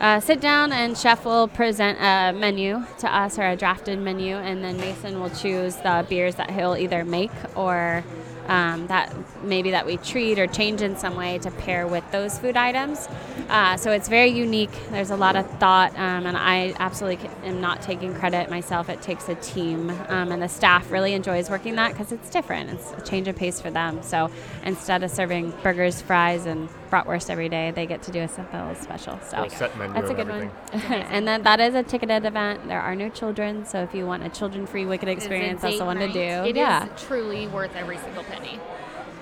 [0.00, 4.34] uh, sit down and chef will present a menu to us or a drafted menu,
[4.36, 8.02] and then Mason will choose the beers that he'll either make or
[8.46, 12.38] um, that maybe that we treat or change in some way to pair with those
[12.38, 13.08] food items.
[13.48, 14.72] Uh, so it's very unique.
[14.90, 18.88] There's a lot of thought, um, and I absolutely am not taking credit myself.
[18.88, 22.70] It takes a team, um, and the staff really enjoys working that because it's different.
[22.70, 24.02] It's a change of pace for them.
[24.02, 24.30] So
[24.64, 28.74] instead of serving burgers, fries, and bratwurst every day, they get to do a simple
[28.74, 29.18] special.
[29.20, 30.82] So Full set menu that's a and good one.
[30.92, 32.68] and then that is a ticketed event.
[32.68, 35.86] There are no children, so if you want a children-free Wicked experience, that's the date
[35.86, 36.18] one to do.
[36.18, 36.92] It yeah.
[36.94, 38.60] is truly worth every single penny.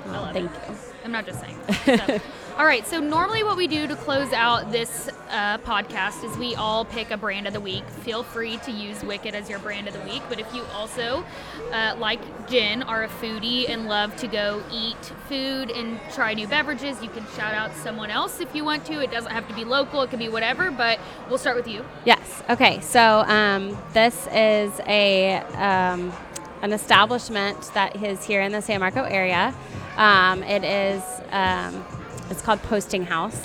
[0.07, 0.61] I oh, love Thank it.
[0.69, 0.77] you.
[1.05, 1.59] I'm not just saying.
[2.07, 2.21] So,
[2.61, 2.87] all right.
[2.87, 7.11] So normally, what we do to close out this uh, podcast is we all pick
[7.11, 7.89] a brand of the week.
[8.05, 10.23] Feel free to use Wicked as your brand of the week.
[10.29, 11.25] But if you also,
[11.73, 16.47] uh, like Jen, are a foodie and love to go eat food and try new
[16.47, 19.01] beverages, you can shout out someone else if you want to.
[19.01, 20.03] It doesn't have to be local.
[20.03, 20.71] It can be whatever.
[20.71, 21.01] But
[21.31, 21.83] we'll start with you.
[22.05, 22.43] Yes.
[22.51, 22.79] Okay.
[22.81, 26.13] So um, this is a um,
[26.61, 29.55] an establishment that is here in the San Marco area.
[29.97, 31.83] Um, it is um,
[32.31, 33.41] it's called Posting House.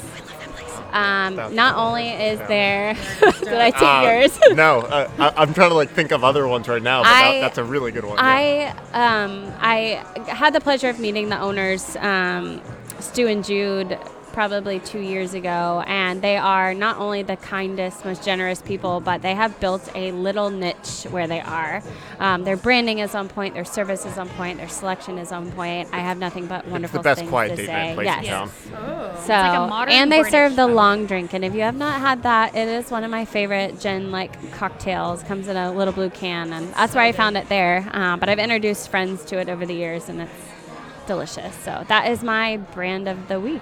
[0.94, 2.48] um, not only is Yeah.
[2.48, 2.94] there,
[3.40, 4.40] did I take Uh, yours?
[4.56, 7.34] no, uh, I, I'm trying to like think of other ones right now, but I-
[7.34, 8.18] that, that's a really good one.
[8.18, 8.74] yeah.
[8.94, 12.62] I um, I had the pleasure of meeting the owners, um,
[13.00, 14.00] Stu and Jude,
[14.36, 19.22] probably two years ago, and they are not only the kindest, most generous people, but
[19.22, 21.82] they have built a little niche where they are.
[22.20, 25.54] Um, their branding is on point, their service is on point, their selection is on
[25.54, 25.88] point.
[25.94, 27.74] I have nothing but wonderful it's wonderful the best things quiet to date say.
[27.74, 28.66] night place yes.
[28.66, 29.18] in town.
[29.22, 32.24] So, like and they British serve the long drink, and if you have not had
[32.24, 35.24] that, it is one of my favorite gin like cocktails.
[35.24, 37.90] Comes in a little blue can, and that's where I found it there.
[37.94, 40.34] Uh, but I've introduced friends to it over the years, and it's
[41.08, 41.56] delicious.
[41.64, 43.62] So that is my brand of the week.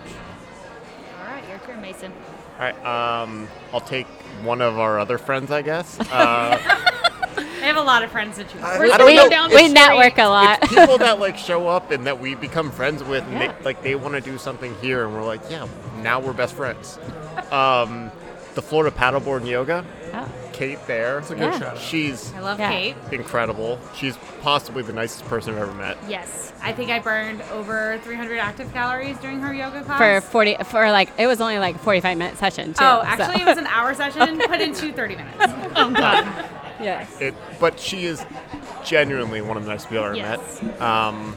[1.84, 2.12] Mason.
[2.12, 2.86] All right,
[3.22, 4.08] um, I'll take
[4.44, 6.00] one of our other friends, I guess.
[6.12, 6.58] Uh,
[7.36, 8.60] I have a lot of friends that you.
[8.60, 9.30] I We're don't know.
[9.30, 9.74] down the we street.
[9.74, 10.60] network a lot.
[10.62, 13.54] it's people that like show up and that we become friends with, and Yeah.
[13.58, 15.68] they, like they want to do something here, and we're like, yeah,
[16.02, 17.00] now we're best friends.
[17.52, 18.12] Um,
[18.56, 20.30] the Florida Paddleboard and Yoga, Oh,
[20.68, 21.60] Kate there, It's a good Yeah.
[21.60, 21.78] shout out.
[21.80, 22.70] she's I love Yeah.
[22.72, 22.96] Kate.
[23.12, 23.80] incredible.
[23.96, 25.98] She's possibly the nicest person I've ever met.
[26.08, 26.54] Yes.
[26.64, 29.98] I think I burned over 300 active calories during her yoga class.
[29.98, 32.84] for forty, for like it was only like a forty five minute session too.
[32.84, 35.36] oh, so- actually, it was an hour session put into 30 minutes.
[35.76, 36.26] Oh God.
[36.82, 37.10] yes.
[37.20, 38.24] It, but she is
[38.86, 40.62] genuinely one of the nicest people I've ever Yes.
[40.62, 40.82] met.
[40.82, 41.36] Um,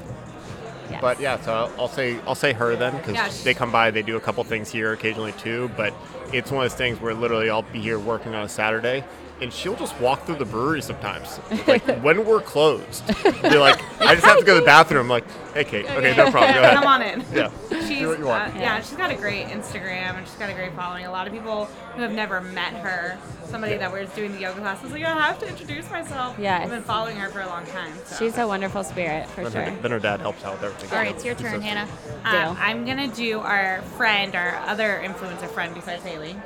[0.91, 1.01] yes.
[1.01, 3.91] But yeah, so I'll, say I'll say her then because Yeah, they come by.
[3.91, 5.71] They do a couple things here occasionally too.
[5.77, 5.95] But
[6.33, 9.05] it's one of those things where literally I'll be here working on a Saturday,
[9.41, 13.07] and she'll just walk through the brewery sometimes, like when we're closed.
[13.43, 15.03] Be like, I just have to go to the bathroom.
[15.03, 15.25] I'm like,
[15.55, 16.55] hey Kate, okay, no problem.
[16.55, 16.75] Go ahead.
[16.75, 17.25] Come on in.
[17.35, 18.55] Yeah, She's, do what you want.
[18.57, 21.07] uh, yeah, she's got a great Instagram and she's got a great following.
[21.07, 24.61] A lot of people who have never met her, somebody that was doing the yoga
[24.61, 26.37] class, was like, I have to introduce myself.
[26.39, 26.65] Yes.
[26.65, 27.93] I've been following her for a long time.
[28.07, 28.17] So.
[28.17, 29.63] She's a wonderful spirit for Then, sure.
[29.63, 30.91] her, then her dad helps out with everything.
[30.91, 31.89] All right, it's your turn, Hannah.
[32.25, 32.57] Um, Deal.
[32.59, 36.37] I'm gonna do our friend, our other influencer friend besides Haley.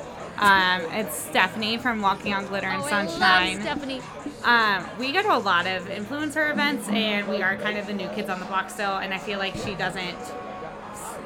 [0.41, 3.61] Um, it's Stephanie from Walking on Glitter and Oh, Sunshine.
[3.61, 4.01] Stephanie.
[4.43, 7.93] Um, we go to a lot of influencer events, and we are kind of the
[7.93, 8.97] new kids on the block still.
[8.97, 10.17] And I feel like she doesn't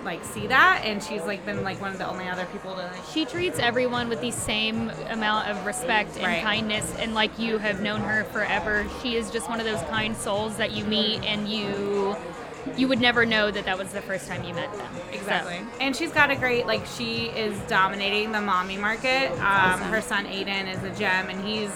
[0.05, 2.79] like see that, and she's like been like one of the only other people to.
[2.83, 6.43] Like, She treats everyone with the same amount of respect and Right.
[6.43, 10.17] kindness, and like you have known her forever, she is just one of those kind
[10.17, 12.17] souls that you meet and you
[12.77, 14.89] you would never know that that was the first time you met them.
[14.95, 15.61] So- Exactly.
[15.81, 19.31] And she's got a great like she is dominating the mommy market.
[19.41, 21.71] Um, her son Aiden is a gem, and he's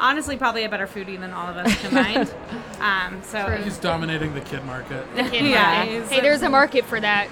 [0.00, 2.32] honestly probably a better foodie than all of us combined.
[2.80, 5.06] um, so He's dominating the kid market.
[5.16, 6.08] the kid Yeah, market.
[6.08, 7.28] Hey, there's a market for that.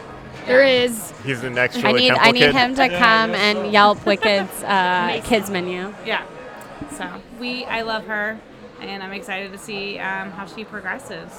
[0.47, 1.13] There is.
[1.25, 2.55] He's the next I need Temple I need kid.
[2.55, 5.95] him to come and Yelp Wicked's uh, kids menu.
[6.05, 6.27] yeah.
[6.99, 7.09] So
[7.41, 8.39] we I love her,
[8.81, 11.31] and I'm excited to see um, how she progresses.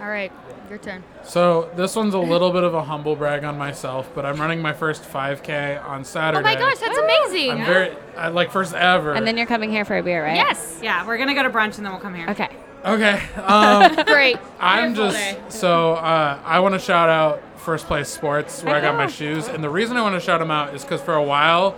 [0.00, 0.32] All right,
[0.70, 1.04] your turn.
[1.24, 4.62] So this one's a little bit of a humble brag on myself, but I'm running
[4.62, 6.40] my first 5K on Saturday.
[6.40, 7.50] Oh my gosh, that's amazing.
[7.50, 9.12] I'm very I, like first ever.
[9.12, 10.36] And then you're coming here for a beer, right?
[10.36, 10.80] yes.
[10.82, 12.28] Yeah, we're gonna go to brunch and then we'll come here.
[12.30, 12.48] Okay.
[12.84, 13.20] okay.
[13.36, 14.38] Um, Great.
[14.58, 15.40] I'm Beautiful just day.
[15.50, 19.48] so uh, I want to shout out First Place Sports where I got my shoes,
[19.48, 21.76] and the reason I want to shout them out is because for a while,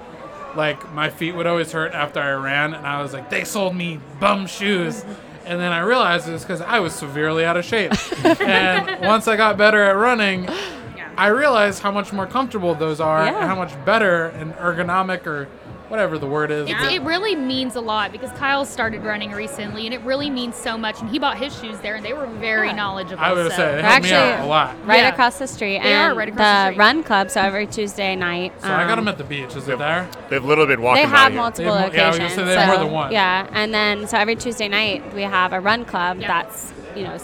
[0.55, 3.75] like my feet would always hurt after I ran, and I was like, they sold
[3.75, 5.05] me bum shoes.
[5.45, 7.93] And then I realized it's because I was severely out of shape.
[8.41, 11.11] and once I got better at running, Yeah.
[11.17, 13.39] I realized how much more comfortable those are Yeah.
[13.39, 15.49] and how much better and ergonomic or
[15.93, 16.71] whatever the word is.
[16.71, 20.57] It's, it really means a lot because Kyle started running recently, and it really means
[20.57, 20.99] so much.
[21.03, 22.77] And he bought his shoes there, and they were very Yeah.
[22.77, 23.23] knowledgeable.
[23.23, 23.57] I would so.
[23.59, 24.87] say it We're helped me out actually a lot.
[24.87, 25.09] Right Yeah.
[25.11, 25.83] across the street.
[25.83, 26.79] They and are right across the street.
[26.79, 28.55] Run Club, so every Tuesday night.
[28.63, 29.55] So I got um, them at the beach.
[29.55, 30.09] Is it there?
[30.31, 32.37] They've literally been walking They have multiple They have mo- yeah, I was locations.
[32.39, 33.13] gonna say they have more than one.
[33.13, 36.27] Yeah, and then so every Tuesday night we have a run club Yep.
[36.27, 37.19] that's you know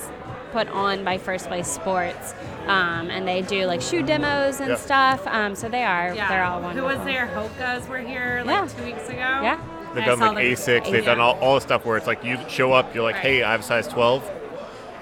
[0.52, 2.34] put on by First Place Sports,
[2.68, 4.76] um, and they do like shoe demos and Yeah.
[4.76, 5.26] stuff.
[5.26, 6.28] Um, so they are Yeah.
[6.28, 6.88] they're all wonderful.
[6.90, 7.26] Who was there?
[7.26, 8.66] Hoka's were here like Yeah.
[8.76, 9.16] two weeks ago.
[9.18, 9.58] Yeah.
[9.94, 10.84] They've done like them- Asics.
[10.90, 11.14] They've Yeah.
[11.14, 13.24] done all, all the stuff where it's like you show up, you're like, Right.
[13.24, 14.22] hey, I have a size 12.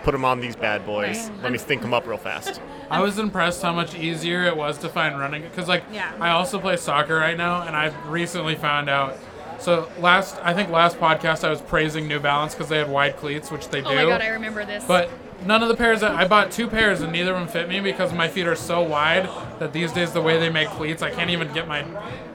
[0.05, 1.29] Put them on these bad boys.
[1.31, 1.43] Right.
[1.43, 2.61] Let me stink them up real fast.
[2.91, 6.11] I was impressed how much easier it was to find running because like Yeah.
[6.21, 9.17] I also play soccer right now and I recently found out
[9.59, 13.17] so last I think last podcast I was praising New Balance because they had wide
[13.17, 14.85] cleats which they do Oh my god, I remember this.
[14.87, 15.11] but
[15.45, 17.81] none of the pairs that I bought two pairs and neither of them fit me
[17.81, 19.29] because my feet are so wide
[19.59, 21.85] that these days the way they make cleats I can't even get my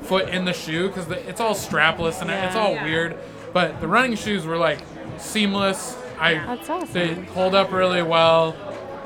[0.02, 2.84] foot in the shoe because it's all strapless and it's all Yeah.
[2.84, 3.18] weird
[3.54, 4.80] but the running shoes were like
[5.18, 6.94] seamless I That's awesome.
[6.94, 8.56] they hold up really well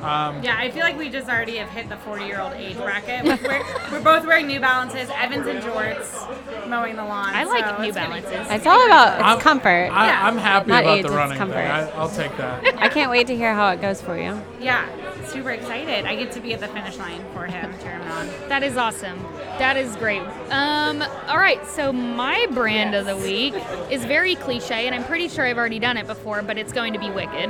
[0.06, 2.78] Um, Yeah, I feel like we just already have hit the 40 year old age
[2.78, 3.24] bracket.
[3.26, 7.34] We're, we're both wearing New Balances, Evans and jorts, mowing the lawn.
[7.34, 8.52] I like so New it's getting- Balances.
[8.54, 9.90] It's all about it's I'm- comfort.
[9.92, 10.28] I, Yeah.
[10.28, 11.56] I'm happy Not about age, the it's running comfort.
[11.56, 11.68] thing.
[11.72, 12.64] I, I'll take that.
[12.78, 14.40] I can't wait to hear how it goes for you.
[14.60, 14.88] Yeah,
[15.28, 16.06] super excited.
[16.06, 18.28] I get to be at the finish line for him, cheering him on.
[18.48, 19.20] That is awesome.
[19.58, 20.22] That is great.
[20.50, 23.54] Um, all right, so my brand of the week
[23.90, 26.94] is very cliche, and I'm pretty sure I've already done it before, but it's going
[26.94, 27.50] to be Wicked.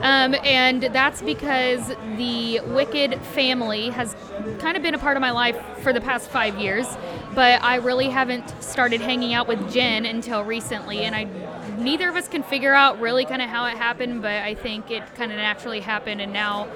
[0.00, 4.16] Um, and that's because the Wicked family has
[4.58, 6.86] kind of been a part of my life for the past five years,
[7.34, 11.24] but I really haven't started hanging out with Jen until recently, and I
[11.78, 14.90] neither of us can figure out really kind of how it happened, but I think
[14.90, 16.68] it kind of naturally happened, and now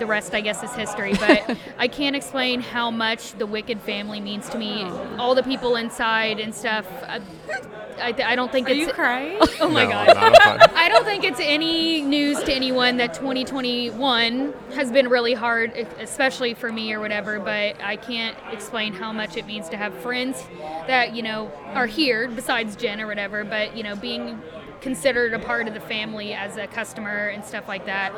[0.00, 1.12] the rest, I guess, is history.
[1.14, 4.82] But I can't explain how much the Wicked family means to me.
[4.84, 5.16] Oh.
[5.18, 6.86] All the people inside and stuff.
[7.06, 7.20] I,
[8.00, 8.80] I, I don't think Are it's.
[8.80, 9.38] you crying?
[9.60, 10.06] Oh my No, god.
[10.16, 10.60] not a fun.
[10.74, 15.82] I don't think it's any news to anyone that 2021 has been really hard, e,
[15.98, 17.38] especially for me or whatever.
[17.38, 20.42] But I can't explain how much it means to have friends
[20.86, 23.44] that you know are here besides Jen or whatever.
[23.44, 24.40] But you know, being
[24.80, 28.12] considered a part of the family as a customer and stuff like that.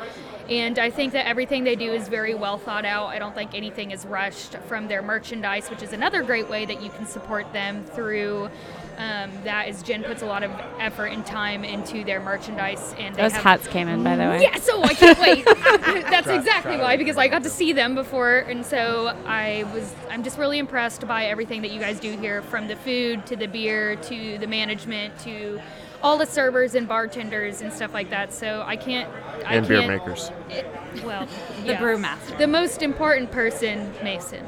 [0.49, 3.07] And I think that everything they do is very well thought out.
[3.07, 6.81] I don't think anything is rushed from their merchandise, which is another great way that
[6.81, 8.49] you can support them through.
[8.97, 13.15] Um, that is Jen puts a lot of effort and time into their merchandise, and
[13.15, 14.43] Those have, hats came in, by the way.
[14.43, 15.45] Yeah, so I can't wait.
[15.45, 19.65] That's Try- exactly try why because I got to see them before, and so I
[19.73, 19.95] was.
[20.11, 23.35] I'm just really impressed by everything that you guys do here, from the food to
[23.35, 25.59] the beer to the management to
[26.03, 28.33] all the servers and bartenders and stuff like that.
[28.33, 29.09] So I can't.
[29.45, 30.31] I And beer can't- makers.
[30.49, 30.67] it-
[31.05, 31.25] well,
[31.65, 31.81] The yeah.
[31.81, 32.37] brewmaster.
[32.37, 34.45] The most important person, Mason.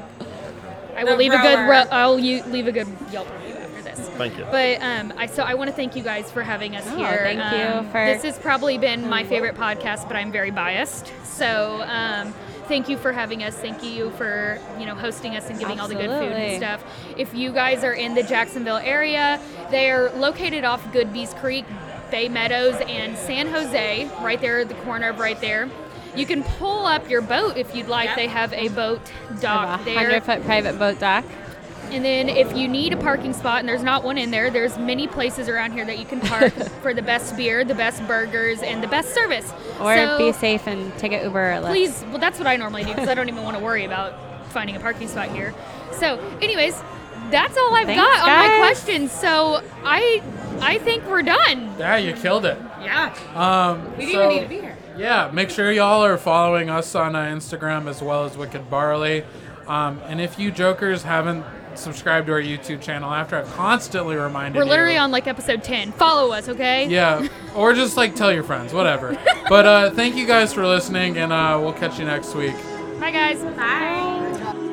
[0.96, 1.56] I will The leave a good.
[1.66, 1.84] grower.
[1.90, 3.98] I'll u- leave a good Yelp review after this.
[4.10, 4.44] Thank you.
[4.50, 7.18] But um, I so I want to thank you guys for having us Oh, here.
[7.22, 11.12] thank you Um, for- This has probably been my favorite podcast, but I'm very biased.
[11.24, 12.32] So um,
[12.68, 13.56] thank you for having us.
[13.56, 16.84] Thank you for you know hosting us and giving all the good food and stuff.
[17.16, 19.40] If you guys are in the Jacksonville area,
[19.70, 21.64] they are located off Goodby's Creek,
[22.10, 25.68] Bay Meadows, and San Jose, right there at the corner of right there.
[26.14, 28.06] You can pull up your boat if you'd like.
[28.06, 28.16] Yep.
[28.16, 29.00] They have a boat
[29.40, 29.98] dock a there.
[29.98, 31.24] hundred foot private boat dock.
[31.90, 34.76] And then if you need a parking spot and there's not one in there, there's
[34.78, 38.60] many places around here that you can park for the best beer, the best burgers,
[38.62, 39.50] and the best service.
[39.80, 41.66] Or so be safe and take an Uber or Lyft.
[41.68, 44.14] please, well, that's what I normally do because I don't even want to worry about
[44.52, 45.54] finding a parking spot here.
[45.92, 46.80] So, anyways,
[47.30, 49.12] that's all I've Thanks, got on my questions.
[49.12, 50.22] So I,
[50.60, 51.74] I think we're done.
[51.78, 52.58] Yeah, you killed it.
[52.82, 54.76] Yeah, Um, we didn't so- even need to be here.
[54.98, 59.24] Yeah, make sure y'all are following us on uh, Instagram as well as Wicked Barley.
[59.66, 61.44] Um, and if you jokers haven't
[61.78, 64.70] subscribed to our YouTube channel after I've constantly reminded We're you.
[64.70, 65.92] literally on like episode 10.
[65.92, 66.88] Follow us, okay?
[66.88, 69.18] Yeah, or just like tell your friends, whatever.
[69.48, 72.54] but uh, thank you guys for listening, and uh, we'll catch you next week.
[73.00, 73.42] Bye, guys.
[73.56, 74.65] Bye.